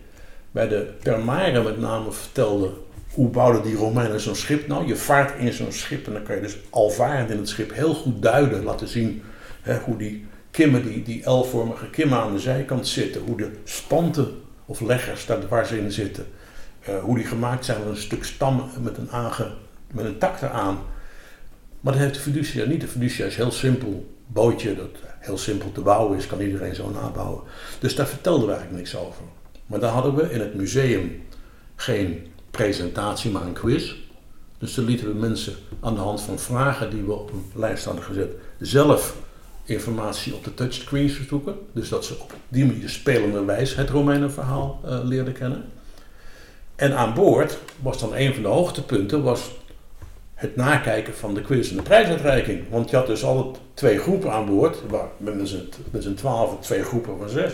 bij 0.50 0.68
de 0.68 0.90
Permare 1.02 1.62
met 1.62 1.78
name 1.78 2.12
vertelde 2.12 2.70
hoe 3.14 3.28
bouwden 3.28 3.62
die 3.62 3.76
Romeinen 3.76 4.20
zo'n 4.20 4.34
schip 4.34 4.66
nou? 4.66 4.86
Je 4.86 4.96
vaart 4.96 5.38
in 5.38 5.52
zo'n 5.52 5.72
schip 5.72 6.06
en 6.06 6.12
dan 6.12 6.22
kan 6.22 6.34
je 6.34 6.40
dus 6.40 6.56
al 6.70 6.90
varend 6.90 7.30
in 7.30 7.38
het 7.38 7.48
schip 7.48 7.74
heel 7.74 7.94
goed 7.94 8.22
duiden, 8.22 8.64
laten 8.64 8.88
zien 8.88 9.22
hè, 9.62 9.78
hoe 9.78 9.96
die 9.96 10.26
kimmen, 10.50 10.82
die, 10.82 11.02
die 11.02 11.30
L-vormige 11.30 11.90
kimmen 11.90 12.18
aan 12.18 12.32
de 12.32 12.38
zijkant 12.38 12.86
zitten, 12.86 13.20
hoe 13.20 13.36
de 13.36 13.50
spanten 13.64 14.28
of 14.66 14.80
leggers 14.80 15.26
daar 15.26 15.48
waar 15.48 15.66
ze 15.66 15.78
in 15.78 15.92
zitten, 15.92 16.26
uh, 16.88 16.98
hoe 16.98 17.16
die 17.16 17.26
gemaakt 17.26 17.64
zijn 17.64 17.78
met 17.78 17.88
een 17.88 17.96
stuk 17.96 18.24
stam 18.24 18.70
met 18.80 18.96
een, 18.96 19.10
aange, 19.10 19.50
met 19.92 20.04
een 20.04 20.18
tak 20.18 20.42
eraan. 20.42 20.78
Maar 21.84 21.92
dat 21.92 22.02
heeft 22.02 22.14
de 22.14 22.20
fiducia 22.20 22.64
niet. 22.64 22.80
De 22.80 22.88
fiducia 22.88 23.26
is 23.26 23.36
heel 23.36 23.50
simpel 23.50 24.16
bootje 24.26 24.76
dat 24.76 24.88
heel 25.18 25.38
simpel 25.38 25.72
te 25.72 25.80
bouwen 25.80 26.18
is, 26.18 26.26
kan 26.26 26.40
iedereen 26.40 26.74
zo 26.74 26.90
nabouwen. 26.90 27.42
Dus 27.78 27.94
daar 27.94 28.06
vertelden 28.06 28.46
we 28.46 28.52
eigenlijk 28.52 28.82
niks 28.82 28.96
over. 28.96 29.22
Maar 29.66 29.80
daar 29.80 29.90
hadden 29.90 30.14
we 30.14 30.30
in 30.30 30.40
het 30.40 30.54
museum 30.54 31.22
geen 31.76 32.26
presentatie, 32.50 33.30
maar 33.30 33.42
een 33.42 33.52
quiz. 33.52 33.94
Dus 34.58 34.74
dan 34.74 34.84
lieten 34.84 35.06
we 35.06 35.14
mensen 35.14 35.54
aan 35.80 35.94
de 35.94 36.00
hand 36.00 36.20
van 36.20 36.38
vragen 36.38 36.90
die 36.90 37.02
we 37.02 37.12
op 37.12 37.32
een 37.32 37.44
lijst 37.54 37.84
hadden 37.84 38.04
gezet, 38.04 38.32
zelf 38.58 39.16
informatie 39.64 40.34
op 40.34 40.44
de 40.44 40.54
touchscreens 40.54 41.26
zoeken. 41.28 41.54
Dus 41.72 41.88
dat 41.88 42.04
ze 42.04 42.14
op 42.20 42.34
die 42.48 42.66
manier 42.66 42.88
spelende 42.88 43.44
wijze 43.44 43.76
het 43.76 43.90
Romeinenverhaal 43.90 44.80
uh, 44.84 45.00
leerden 45.02 45.34
kennen. 45.34 45.64
En 46.76 46.96
aan 46.96 47.14
boord 47.14 47.58
was 47.80 48.00
dan 48.00 48.14
een 48.14 48.34
van 48.34 48.42
de 48.42 48.48
hoogtepunten 48.48 49.22
was 49.22 49.50
het 50.34 50.56
nakijken 50.56 51.14
van 51.14 51.34
de 51.34 51.40
quiz 51.40 51.70
en 51.70 51.76
de 51.76 51.82
prijsuitreiking. 51.82 52.64
Want 52.70 52.90
je 52.90 52.96
had 52.96 53.06
dus 53.06 53.24
altijd 53.24 53.56
twee 53.74 53.98
groepen 53.98 54.32
aan 54.32 54.46
boord, 54.46 54.82
met 55.90 56.02
z'n 56.02 56.14
twaalf, 56.14 56.60
twee 56.60 56.82
groepen 56.82 57.18
van 57.18 57.28
zes 57.28 57.52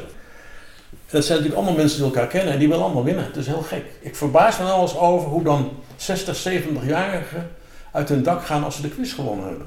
dat 1.10 1.24
zijn 1.24 1.38
natuurlijk 1.38 1.54
allemaal 1.54 1.82
mensen 1.82 1.98
die 1.98 2.06
elkaar 2.06 2.26
kennen 2.26 2.52
en 2.52 2.58
die 2.58 2.68
willen 2.68 2.84
allemaal 2.84 3.04
winnen. 3.04 3.24
Het 3.24 3.36
is 3.36 3.46
heel 3.46 3.62
gek. 3.62 3.84
Ik 4.00 4.16
verbaas 4.16 4.58
me 4.58 4.72
eens 4.72 4.96
over 4.96 5.28
hoe 5.28 5.42
dan 5.42 5.70
60, 5.96 6.48
70-jarigen 6.48 7.50
uit 7.92 8.08
hun 8.08 8.22
dak 8.22 8.44
gaan 8.44 8.64
als 8.64 8.76
ze 8.76 8.82
de 8.82 8.88
quiz 8.88 9.14
gewonnen 9.14 9.46
hebben. 9.46 9.66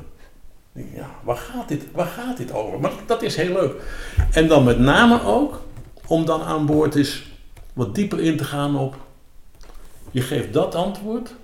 Ja, 0.96 1.10
waar 1.24 1.38
gaat 1.38 1.68
dit, 1.68 1.84
waar 1.92 2.06
gaat 2.06 2.38
dit 2.38 2.52
over? 2.52 2.80
Maar 2.80 2.92
dat 3.06 3.22
is 3.22 3.36
heel 3.36 3.54
leuk. 3.54 3.82
En 4.32 4.48
dan 4.48 4.64
met 4.64 4.80
name 4.80 5.24
ook 5.24 5.62
om 6.08 6.26
dan 6.26 6.42
aan 6.42 6.66
boord 6.66 6.96
is 6.96 7.32
wat 7.74 7.96
dieper 7.96 8.20
in 8.20 8.38
te 8.38 8.44
gaan 8.44 8.78
op. 8.78 8.96
Je 10.12 10.22
geeft 10.22 10.54
dat 10.54 10.76
antwoord, 10.76 11.36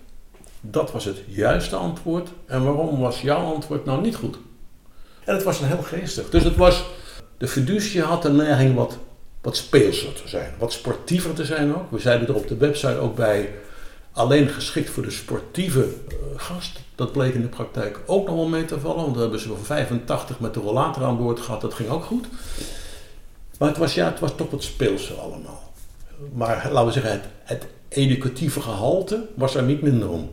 dat 0.61 0.91
was 0.91 1.05
het 1.05 1.17
juiste 1.27 1.75
antwoord. 1.75 2.29
En 2.45 2.63
waarom 2.63 2.99
was 2.99 3.21
jouw 3.21 3.53
antwoord 3.53 3.85
nou 3.85 4.01
niet 4.01 4.15
goed? 4.15 4.37
En 5.23 5.35
het 5.35 5.43
was 5.43 5.59
een 5.59 5.67
heel 5.67 5.81
geestig. 5.81 6.29
Dus 6.29 6.43
het 6.43 6.55
was, 6.55 6.85
de 7.37 7.47
fiducie 7.47 8.01
had 8.01 8.21
de 8.21 8.31
neiging 8.31 8.75
wat, 8.75 8.97
wat 9.41 9.57
speelser 9.57 10.13
te 10.13 10.27
zijn, 10.27 10.53
wat 10.57 10.73
sportiever 10.73 11.33
te 11.33 11.45
zijn 11.45 11.75
ook. 11.75 11.91
We 11.91 11.99
zeiden 11.99 12.27
er 12.27 12.35
op 12.35 12.47
de 12.47 12.57
website 12.57 12.97
ook 12.97 13.15
bij, 13.15 13.49
alleen 14.11 14.47
geschikt 14.47 14.89
voor 14.89 15.03
de 15.03 15.11
sportieve 15.11 15.79
uh, 15.79 16.15
gast. 16.35 16.79
Dat 16.95 17.11
bleek 17.11 17.33
in 17.33 17.41
de 17.41 17.47
praktijk 17.47 17.99
ook 18.05 18.27
nog 18.27 18.35
wel 18.35 18.47
mee 18.47 18.65
te 18.65 18.79
vallen, 18.79 19.01
want 19.03 19.15
we 19.15 19.21
hebben 19.21 19.39
ze 19.39 19.47
van 19.47 19.57
85 19.57 20.39
met 20.39 20.53
de 20.53 20.59
rollator 20.59 21.03
aan 21.03 21.17
boord 21.17 21.39
gehad, 21.39 21.61
dat 21.61 21.73
ging 21.73 21.89
ook 21.89 22.03
goed. 22.03 22.27
Maar 23.57 23.69
het 23.69 23.77
was, 23.77 23.93
ja, 23.93 24.05
het 24.05 24.19
was 24.19 24.35
toch 24.35 24.49
wat 24.49 24.63
speelser 24.63 25.15
allemaal. 25.15 25.71
Maar 26.33 26.69
laten 26.71 26.85
we 26.85 26.91
zeggen, 26.91 27.11
het, 27.11 27.23
het 27.43 27.67
educatieve 27.89 28.61
gehalte 28.61 29.27
was 29.35 29.55
er 29.55 29.63
niet 29.63 29.81
minder 29.81 30.09
om. 30.09 30.29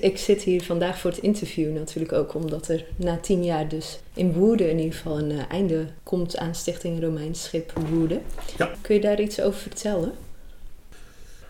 Ik 0.00 0.18
zit 0.18 0.42
hier 0.42 0.62
vandaag 0.62 0.98
voor 0.98 1.10
het 1.10 1.20
interview 1.20 1.74
natuurlijk 1.74 2.12
ook 2.12 2.34
omdat 2.34 2.68
er 2.68 2.84
na 2.96 3.16
tien 3.16 3.44
jaar 3.44 3.68
dus 3.68 3.98
in 4.14 4.32
Woerden 4.32 4.70
in 4.70 4.78
ieder 4.78 4.94
geval 4.94 5.18
een 5.18 5.30
uh, 5.30 5.42
einde 5.48 5.86
komt 6.02 6.36
aan 6.36 6.54
Stichting 6.54 7.02
Romeins 7.02 7.42
Schip 7.42 7.72
Woerden. 7.90 8.22
Ja. 8.56 8.70
Kun 8.80 8.94
je 8.94 9.00
daar 9.00 9.20
iets 9.20 9.40
over 9.40 9.60
vertellen? 9.60 10.12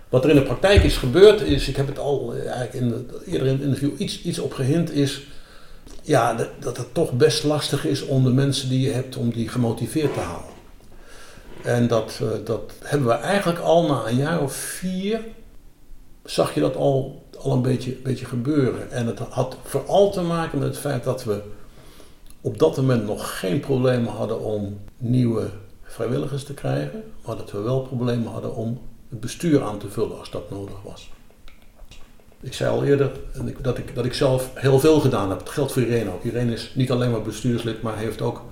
Wat 0.08 0.24
er 0.24 0.30
in 0.30 0.36
de 0.36 0.42
praktijk 0.42 0.82
is 0.82 0.96
gebeurd 0.96 1.40
is, 1.40 1.68
ik 1.68 1.76
heb 1.76 1.86
het 1.86 1.98
al 1.98 2.34
uh, 2.34 2.40
eigenlijk 2.40 2.74
in 2.74 2.90
het, 2.90 3.26
eerder 3.26 3.46
in 3.46 3.52
het 3.52 3.62
interview 3.62 4.00
iets, 4.00 4.22
iets 4.22 4.38
op 4.38 4.52
gehind, 4.52 4.92
is 4.92 5.26
ja, 6.02 6.34
dat, 6.34 6.48
dat 6.58 6.76
het 6.76 6.94
toch 6.94 7.12
best 7.12 7.44
lastig 7.44 7.86
is 7.86 8.04
om 8.04 8.24
de 8.24 8.32
mensen 8.32 8.68
die 8.68 8.80
je 8.80 8.90
hebt, 8.90 9.16
om 9.16 9.30
die 9.30 9.48
gemotiveerd 9.48 10.14
te 10.14 10.20
houden. 10.20 10.52
En 11.62 11.88
dat, 11.88 12.18
uh, 12.22 12.28
dat 12.44 12.72
hebben 12.82 13.08
we 13.08 13.14
eigenlijk 13.14 13.58
al 13.58 13.86
na 13.86 14.06
een 14.06 14.16
jaar 14.16 14.42
of 14.42 14.52
vier, 14.52 15.20
zag 16.24 16.54
je 16.54 16.60
dat 16.60 16.76
al, 16.76 17.22
al 17.42 17.52
een 17.52 17.62
beetje, 17.62 17.92
beetje 18.02 18.24
gebeuren. 18.24 18.90
En 18.90 19.06
het 19.06 19.18
had 19.18 19.56
vooral 19.62 20.10
te 20.10 20.20
maken 20.20 20.58
met 20.58 20.68
het 20.68 20.78
feit 20.78 21.04
dat 21.04 21.24
we 21.24 21.42
op 22.40 22.58
dat 22.58 22.76
moment 22.76 23.06
nog 23.06 23.38
geen 23.38 23.60
problemen 23.60 24.12
hadden 24.12 24.40
om 24.40 24.78
nieuwe 24.96 25.48
vrijwilligers 25.82 26.44
te 26.44 26.54
krijgen, 26.54 27.02
maar 27.26 27.36
dat 27.36 27.50
we 27.50 27.60
wel 27.60 27.80
problemen 27.80 28.32
hadden 28.32 28.54
om 28.54 28.80
het 29.08 29.20
bestuur 29.20 29.62
aan 29.62 29.78
te 29.78 29.88
vullen 29.88 30.18
als 30.18 30.30
dat 30.30 30.50
nodig 30.50 30.82
was. 30.84 31.10
Ik 32.40 32.54
zei 32.54 32.70
al 32.70 32.84
eerder 32.84 33.10
dat 33.60 33.78
ik, 33.78 33.94
dat 33.94 34.04
ik 34.04 34.14
zelf 34.14 34.50
heel 34.54 34.80
veel 34.80 35.00
gedaan 35.00 35.30
heb. 35.30 35.38
Dat 35.38 35.48
geldt 35.48 35.72
voor 35.72 35.82
Irene 35.82 36.10
ook. 36.10 36.24
Irene 36.24 36.52
is 36.52 36.72
niet 36.74 36.90
alleen 36.90 37.10
maar 37.10 37.22
bestuurslid, 37.22 37.82
maar 37.82 37.96
heeft 37.96 38.20
ook 38.20 38.42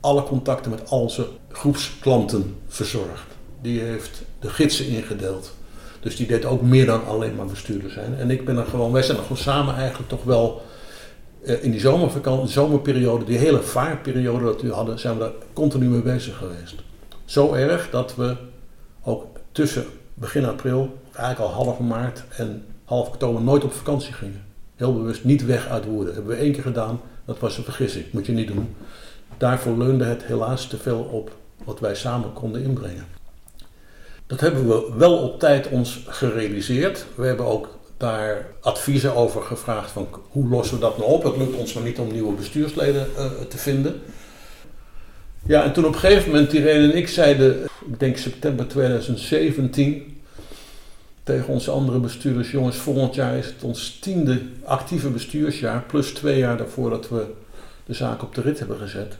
alle 0.00 0.22
contacten 0.22 0.70
met 0.70 0.90
al 0.90 1.10
zijn 1.10 1.26
groepsklanten 1.50 2.56
verzorgd. 2.66 3.26
Die 3.60 3.80
heeft 3.80 4.22
de 4.40 4.48
gidsen 4.48 4.86
ingedeeld. 4.86 5.54
Dus 6.00 6.16
die 6.16 6.26
deed 6.26 6.44
ook 6.44 6.62
meer 6.62 6.86
dan 6.86 7.06
alleen 7.06 7.34
maar 7.34 7.46
bestuurder 7.46 7.90
zijn. 7.90 8.14
En 8.14 8.30
ik 8.30 8.44
ben 8.44 8.56
er 8.56 8.66
gewoon, 8.66 8.92
wij 8.92 9.02
zijn 9.02 9.16
er 9.16 9.22
gewoon 9.22 9.38
samen 9.38 9.74
eigenlijk 9.74 10.08
toch 10.08 10.24
wel 10.24 10.62
uh, 11.42 11.64
in 11.64 11.70
die 11.70 11.80
zomervakantie, 11.80 12.48
zomerperiode, 12.48 13.24
die 13.24 13.38
hele 13.38 13.62
vaarperiode 13.62 14.44
dat 14.44 14.62
we 14.62 14.72
hadden, 14.72 14.98
zijn 14.98 15.14
we 15.14 15.20
daar 15.20 15.32
continu 15.52 15.88
mee 15.88 16.02
bezig 16.02 16.36
geweest. 16.36 16.74
Zo 17.24 17.52
erg 17.52 17.90
dat 17.90 18.14
we 18.14 18.36
ook 19.02 19.24
tussen 19.52 19.84
begin 20.14 20.44
april, 20.44 20.98
eigenlijk 21.12 21.50
al 21.50 21.64
half 21.64 21.78
maart 21.78 22.24
en 22.36 22.64
half 22.84 23.08
oktober 23.08 23.42
nooit 23.42 23.64
op 23.64 23.72
vakantie 23.72 24.12
gingen. 24.12 24.44
Heel 24.76 24.94
bewust 24.94 25.24
niet 25.24 25.44
weg 25.44 25.68
uit 25.68 25.84
Woerden. 25.84 26.14
Hebben 26.14 26.36
we 26.36 26.42
één 26.42 26.52
keer 26.52 26.62
gedaan, 26.62 27.00
dat 27.24 27.38
was 27.38 27.58
een 27.58 27.64
vergissing, 27.64 28.04
moet 28.10 28.26
je 28.26 28.32
niet 28.32 28.48
doen. 28.48 28.74
Daarvoor 29.36 29.76
leunde 29.76 30.04
het 30.04 30.24
helaas 30.24 30.66
te 30.66 30.76
veel 30.76 30.98
op 30.98 31.36
wat 31.64 31.80
wij 31.80 31.94
samen 31.94 32.32
konden 32.32 32.62
inbrengen. 32.62 33.15
Dat 34.26 34.40
hebben 34.40 34.68
we 34.68 34.92
wel 34.96 35.18
op 35.18 35.40
tijd 35.40 35.68
ons 35.68 36.04
gerealiseerd. 36.06 37.06
We 37.14 37.26
hebben 37.26 37.46
ook 37.46 37.78
daar 37.96 38.46
adviezen 38.60 39.14
over 39.14 39.42
gevraagd 39.42 39.90
van 39.90 40.08
hoe 40.28 40.48
lossen 40.48 40.74
we 40.74 40.80
dat 40.80 40.98
nou 40.98 41.10
op. 41.10 41.22
Het 41.22 41.36
lukt 41.36 41.56
ons 41.56 41.72
maar 41.72 41.84
niet 41.84 41.98
om 41.98 42.12
nieuwe 42.12 42.32
bestuursleden 42.32 43.08
uh, 43.16 43.24
te 43.48 43.58
vinden. 43.58 44.00
Ja, 45.46 45.64
en 45.64 45.72
toen 45.72 45.84
op 45.84 45.94
een 45.94 46.00
gegeven 46.00 46.30
moment 46.30 46.52
Irene 46.52 46.92
en 46.92 46.96
ik 46.96 47.08
zeiden, 47.08 47.64
ik 47.64 48.00
denk 48.00 48.16
september 48.16 48.68
2017, 48.68 50.20
tegen 51.22 51.48
onze 51.48 51.70
andere 51.70 51.98
bestuurders, 51.98 52.50
jongens, 52.50 52.76
volgend 52.76 53.14
jaar 53.14 53.36
is 53.36 53.46
het 53.46 53.62
ons 53.62 53.98
tiende 54.00 54.42
actieve 54.64 55.08
bestuursjaar, 55.08 55.82
plus 55.82 56.10
twee 56.10 56.38
jaar 56.38 56.56
daarvoor 56.56 56.90
dat 56.90 57.08
we 57.08 57.26
de 57.86 57.94
zaak 57.94 58.22
op 58.22 58.34
de 58.34 58.40
rit 58.40 58.58
hebben 58.58 58.78
gezet. 58.78 59.16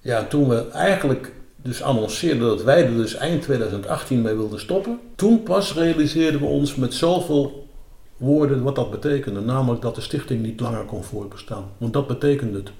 Ja, 0.00 0.24
toen 0.24 0.48
we 0.48 0.68
eigenlijk 0.70 1.32
dus 1.66 1.82
annonceerden 1.82 2.48
dat 2.48 2.62
wij 2.62 2.84
er 2.86 2.96
dus 2.96 3.14
eind 3.14 3.42
2018 3.42 4.22
mee 4.22 4.34
wilden 4.34 4.60
stoppen, 4.60 4.98
toen 5.14 5.42
pas 5.42 5.74
realiseerden 5.74 6.40
we 6.40 6.46
ons 6.46 6.74
met 6.74 6.94
zoveel 6.94 7.68
woorden 8.16 8.62
wat 8.62 8.74
dat 8.74 8.90
betekende. 8.90 9.40
Namelijk 9.40 9.82
dat 9.82 9.94
de 9.94 10.00
stichting 10.00 10.42
niet 10.42 10.60
langer 10.60 10.84
kon 10.84 11.04
voortbestaan. 11.04 11.64
Want 11.78 11.92
dat 11.92 12.06
betekende 12.06 12.58
het. 12.58 12.70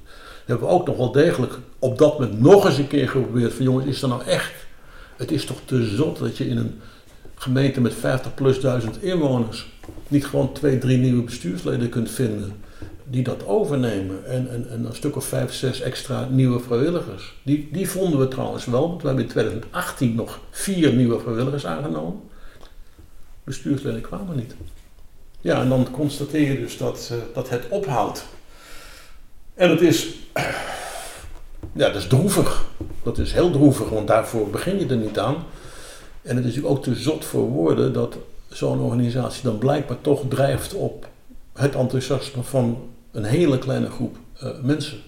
Hebben 0.44 0.66
we 0.66 0.72
ook 0.72 0.86
nog 0.86 0.96
wel 0.96 1.12
degelijk 1.12 1.58
op 1.78 1.98
dat 1.98 2.18
moment 2.18 2.40
nog 2.40 2.66
eens 2.66 2.78
een 2.78 2.86
keer 2.86 3.08
geprobeerd 3.08 3.52
van 3.52 3.64
jongens, 3.64 3.86
is 3.86 4.00
dat 4.00 4.10
nou 4.10 4.22
echt? 4.24 4.52
Het 5.16 5.30
is 5.30 5.44
toch 5.44 5.58
te 5.64 5.84
zot 5.84 6.18
dat 6.18 6.36
je 6.36 6.48
in 6.48 6.56
een 6.56 6.80
gemeente 7.34 7.80
met 7.80 7.94
50 7.94 8.34
plus 8.34 8.60
duizend 8.60 9.02
inwoners 9.02 9.66
niet 10.08 10.26
gewoon 10.26 10.52
twee, 10.52 10.78
drie 10.78 10.98
nieuwe 10.98 11.22
bestuursleden 11.22 11.88
kunt 11.88 12.10
vinden 12.10 12.52
die 13.10 13.22
dat 13.22 13.46
overnemen. 13.46 14.26
En, 14.26 14.50
en, 14.50 14.70
en, 14.70 14.84
een 14.84 14.94
stuk 14.94 15.16
of 15.16 15.24
vijf, 15.24 15.52
zes 15.52 15.80
extra 15.80 16.28
nieuwe 16.30 16.60
vrijwilligers. 16.60 17.34
Die, 17.42 17.68
die 17.72 17.88
vonden 17.88 18.18
we 18.18 18.28
trouwens 18.28 18.64
wel, 18.64 18.88
want 18.88 19.00
we 19.02 19.06
hebben 19.06 19.24
in 19.24 19.30
2018 19.30 20.14
nog 20.14 20.40
vier 20.50 20.92
nieuwe 20.92 21.20
vrijwilligers 21.20 21.66
aangenomen. 21.66 22.20
Bestuursleden 23.44 24.00
kwamen 24.00 24.36
niet. 24.36 24.54
Ja, 25.40 25.60
en 25.60 25.68
dan 25.68 25.90
constateer 25.90 26.52
je 26.52 26.58
dus 26.58 26.76
dat, 26.76 27.10
uh, 27.12 27.18
dat 27.34 27.48
het 27.48 27.68
ophoudt. 27.68 28.26
En 29.54 29.70
het 29.70 29.80
is, 29.80 30.14
ja, 31.72 31.86
dat 31.86 31.94
is 31.94 32.06
droevig. 32.06 32.64
Dat 33.02 33.18
is 33.18 33.32
heel 33.32 33.50
droevig, 33.50 33.88
want 33.88 34.08
daarvoor 34.08 34.50
begin 34.50 34.78
je 34.78 34.86
er 34.86 34.96
niet 34.96 35.18
aan. 35.18 35.44
En 36.22 36.36
het 36.36 36.44
is 36.44 36.54
natuurlijk 36.54 36.74
ook 36.74 36.82
te 36.82 36.94
zot 36.94 37.24
voor 37.24 37.48
woorden 37.48 37.92
dat 37.92 38.16
zo'n 38.48 38.80
organisatie 38.80 39.42
dan 39.42 39.58
blijkbaar 39.58 40.00
toch 40.00 40.22
drijft 40.28 40.74
op 40.74 41.08
het 41.52 41.74
enthousiasme 41.74 42.42
van 42.42 42.78
een 43.16 43.24
hele 43.24 43.58
kleine 43.58 43.90
groep 43.90 44.16
uh, 44.42 44.48
mensen. 44.62 44.98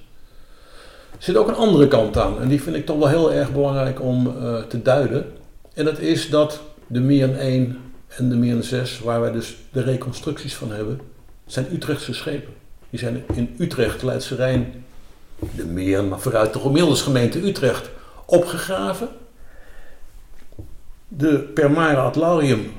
Er 1.10 1.24
zit 1.24 1.36
ook 1.36 1.48
een 1.48 1.54
andere 1.54 1.88
kant 1.88 2.18
aan 2.18 2.40
en 2.40 2.48
die 2.48 2.62
vind 2.62 2.76
ik 2.76 2.86
toch 2.86 2.98
wel 2.98 3.08
heel 3.08 3.32
erg 3.32 3.52
belangrijk 3.52 4.02
om 4.02 4.26
uh, 4.26 4.62
te 4.62 4.82
duiden. 4.82 5.32
En 5.74 5.84
dat 5.84 5.98
is 5.98 6.30
dat 6.30 6.60
de 6.86 7.00
Mian 7.00 7.34
1 7.34 7.78
en 8.08 8.28
de 8.28 8.36
Mian 8.36 8.62
6, 8.62 9.00
waar 9.00 9.20
wij 9.20 9.32
dus 9.32 9.56
de 9.72 9.82
reconstructies 9.82 10.54
van 10.54 10.72
hebben, 10.72 11.00
zijn 11.46 11.66
Utrechtse 11.72 12.14
schepen. 12.14 12.52
Die 12.90 12.98
zijn 12.98 13.24
in 13.34 13.54
Utrecht, 13.58 14.02
Leidse 14.02 14.34
Rijn, 14.34 14.84
de 15.54 15.66
Mian, 15.66 16.08
maar 16.08 16.20
vooruit 16.20 16.52
de 16.52 16.58
gemiddelde 16.58 16.96
gemeente 16.96 17.46
Utrecht, 17.46 17.90
opgegraven. 18.26 19.08
De 21.08 21.38
Permare 21.38 22.00
Atlaurium 22.00 22.72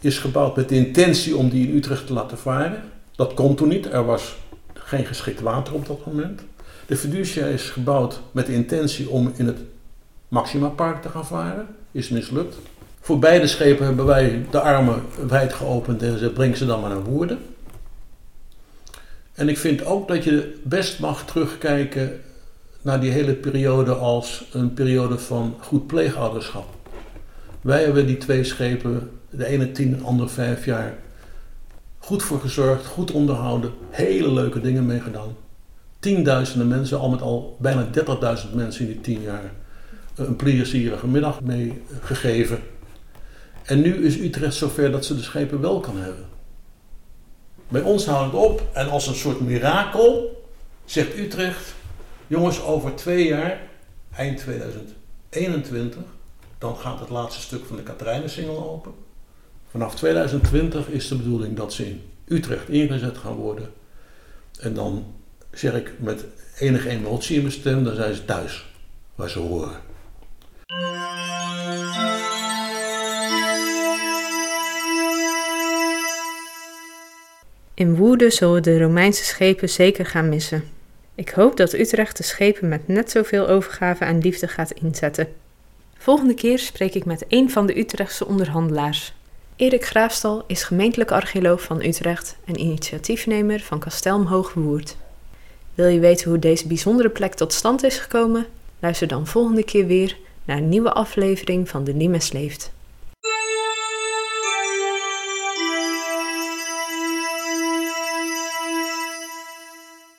is 0.00 0.18
gebouwd 0.18 0.56
met 0.56 0.68
de 0.68 0.74
intentie 0.74 1.36
om 1.36 1.48
die 1.48 1.68
in 1.68 1.76
Utrecht 1.76 2.06
te 2.06 2.12
laten 2.12 2.38
varen. 2.38 2.82
Dat 3.16 3.34
kon 3.34 3.54
toen 3.54 3.68
niet, 3.68 3.92
er 3.92 4.04
was 4.04 4.36
geen 4.74 5.04
geschikt 5.04 5.40
water 5.40 5.74
op 5.74 5.86
dat 5.86 6.06
moment. 6.06 6.40
De 6.86 6.96
Fiducia 6.96 7.46
is 7.46 7.70
gebouwd 7.70 8.20
met 8.30 8.46
de 8.46 8.52
intentie 8.52 9.08
om 9.08 9.32
in 9.36 9.46
het 9.46 9.58
Maxima 10.28 10.68
Park 10.68 11.02
te 11.02 11.08
gaan 11.08 11.26
varen. 11.26 11.66
Is 11.92 12.08
mislukt. 12.08 12.56
Voor 13.00 13.18
beide 13.18 13.46
schepen 13.46 13.86
hebben 13.86 14.06
wij 14.06 14.46
de 14.50 14.60
armen 14.60 15.02
wijd 15.28 15.52
geopend 15.52 16.02
en 16.02 16.12
gezegd: 16.12 16.34
breng 16.34 16.56
ze 16.56 16.66
dan 16.66 16.80
maar 16.80 16.90
naar 16.90 17.04
Woerden. 17.04 17.38
En 19.32 19.48
ik 19.48 19.58
vind 19.58 19.84
ook 19.84 20.08
dat 20.08 20.24
je 20.24 20.60
best 20.62 21.00
mag 21.00 21.24
terugkijken 21.24 22.20
naar 22.82 23.00
die 23.00 23.10
hele 23.10 23.34
periode 23.34 23.94
als 23.94 24.44
een 24.52 24.74
periode 24.74 25.18
van 25.18 25.54
goed 25.60 25.86
pleegouderschap. 25.86 26.66
Wij 27.60 27.82
hebben 27.84 28.06
die 28.06 28.18
twee 28.18 28.44
schepen, 28.44 29.10
de 29.30 29.46
ene 29.46 29.72
tien, 29.72 29.96
de 29.96 30.04
andere 30.04 30.28
vijf 30.28 30.64
jaar, 30.64 30.94
goed 32.12 32.22
voor 32.22 32.40
gezorgd, 32.40 32.86
goed 32.86 33.10
onderhouden, 33.10 33.72
hele 33.90 34.32
leuke 34.32 34.60
dingen 34.60 34.86
mee 34.86 35.00
gedaan. 35.00 35.36
Tienduizenden 35.98 36.68
mensen, 36.68 36.98
al 36.98 37.08
met 37.08 37.22
al 37.22 37.56
bijna 37.60 37.86
30.000 38.46 38.54
mensen 38.54 38.86
in 38.86 38.92
die 38.92 39.00
tien 39.00 39.20
jaar, 39.22 39.52
een 40.14 40.36
plezierige 40.36 41.06
middag 41.06 41.40
mee 41.40 41.82
gegeven. 42.00 42.58
En 43.64 43.80
nu 43.80 44.04
is 44.04 44.18
Utrecht 44.18 44.54
zover 44.54 44.90
dat 44.90 45.04
ze 45.04 45.16
de 45.16 45.22
schepen 45.22 45.60
wel 45.60 45.80
kan 45.80 45.96
hebben. 45.96 46.24
Bij 47.68 47.82
ons 47.82 48.06
houdt 48.06 48.32
het 48.32 48.42
op 48.42 48.68
en 48.72 48.88
als 48.88 49.06
een 49.06 49.14
soort 49.14 49.40
mirakel 49.40 50.42
zegt 50.84 51.18
Utrecht: 51.18 51.74
jongens, 52.26 52.62
over 52.62 52.94
twee 52.94 53.26
jaar, 53.26 53.60
eind 54.16 54.38
2021, 54.38 56.02
dan 56.58 56.76
gaat 56.76 57.00
het 57.00 57.08
laatste 57.08 57.40
stuk 57.40 57.64
van 57.64 57.76
de 57.76 57.82
Katrijnensingel 57.82 58.70
open. 58.70 58.92
Vanaf 59.72 59.94
2020 59.94 60.88
is 60.88 61.08
de 61.08 61.16
bedoeling 61.16 61.56
dat 61.56 61.72
ze 61.72 61.86
in 61.86 62.02
Utrecht 62.24 62.68
ingezet 62.68 63.18
gaan 63.18 63.34
worden. 63.34 63.72
En 64.60 64.74
dan 64.74 65.04
zeg 65.50 65.74
ik 65.74 65.92
met 65.98 66.24
enige 66.58 66.88
emotie 66.88 67.36
in 67.36 67.42
mijn 67.42 67.54
stem, 67.54 67.84
dan 67.84 67.94
zijn 67.94 68.14
ze 68.14 68.24
thuis, 68.24 68.66
waar 69.14 69.30
ze 69.30 69.38
horen. 69.38 69.80
In 77.74 77.96
Woerden 77.96 78.32
zullen 78.32 78.62
de 78.62 78.78
Romeinse 78.78 79.24
schepen 79.24 79.68
zeker 79.68 80.06
gaan 80.06 80.28
missen. 80.28 80.64
Ik 81.14 81.30
hoop 81.30 81.56
dat 81.56 81.72
Utrecht 81.72 82.16
de 82.16 82.22
schepen 82.22 82.68
met 82.68 82.88
net 82.88 83.10
zoveel 83.10 83.48
overgave 83.48 84.04
en 84.04 84.18
liefde 84.18 84.48
gaat 84.48 84.70
inzetten. 84.70 85.28
Volgende 85.98 86.34
keer 86.34 86.58
spreek 86.58 86.94
ik 86.94 87.04
met 87.04 87.24
een 87.28 87.50
van 87.50 87.66
de 87.66 87.78
Utrechtse 87.78 88.26
onderhandelaars. 88.26 89.12
Erik 89.62 89.84
Graafstal 89.84 90.44
is 90.46 90.62
gemeentelijk 90.62 91.10
archeoloog 91.10 91.62
van 91.62 91.82
Utrecht 91.82 92.36
en 92.44 92.60
initiatiefnemer 92.60 93.60
van 93.60 93.78
Kastelm. 93.78 94.46
Wil 95.74 95.86
je 95.86 96.00
weten 96.00 96.30
hoe 96.30 96.38
deze 96.38 96.66
bijzondere 96.66 97.08
plek 97.08 97.34
tot 97.34 97.52
stand 97.52 97.82
is 97.82 97.98
gekomen? 97.98 98.46
Luister 98.78 99.08
dan 99.08 99.26
volgende 99.26 99.64
keer 99.64 99.86
weer 99.86 100.16
naar 100.44 100.56
een 100.56 100.68
nieuwe 100.68 100.92
aflevering 100.92 101.68
van 101.68 101.84
De 101.84 101.94
Limes 101.94 102.32
Leeft. 102.32 102.72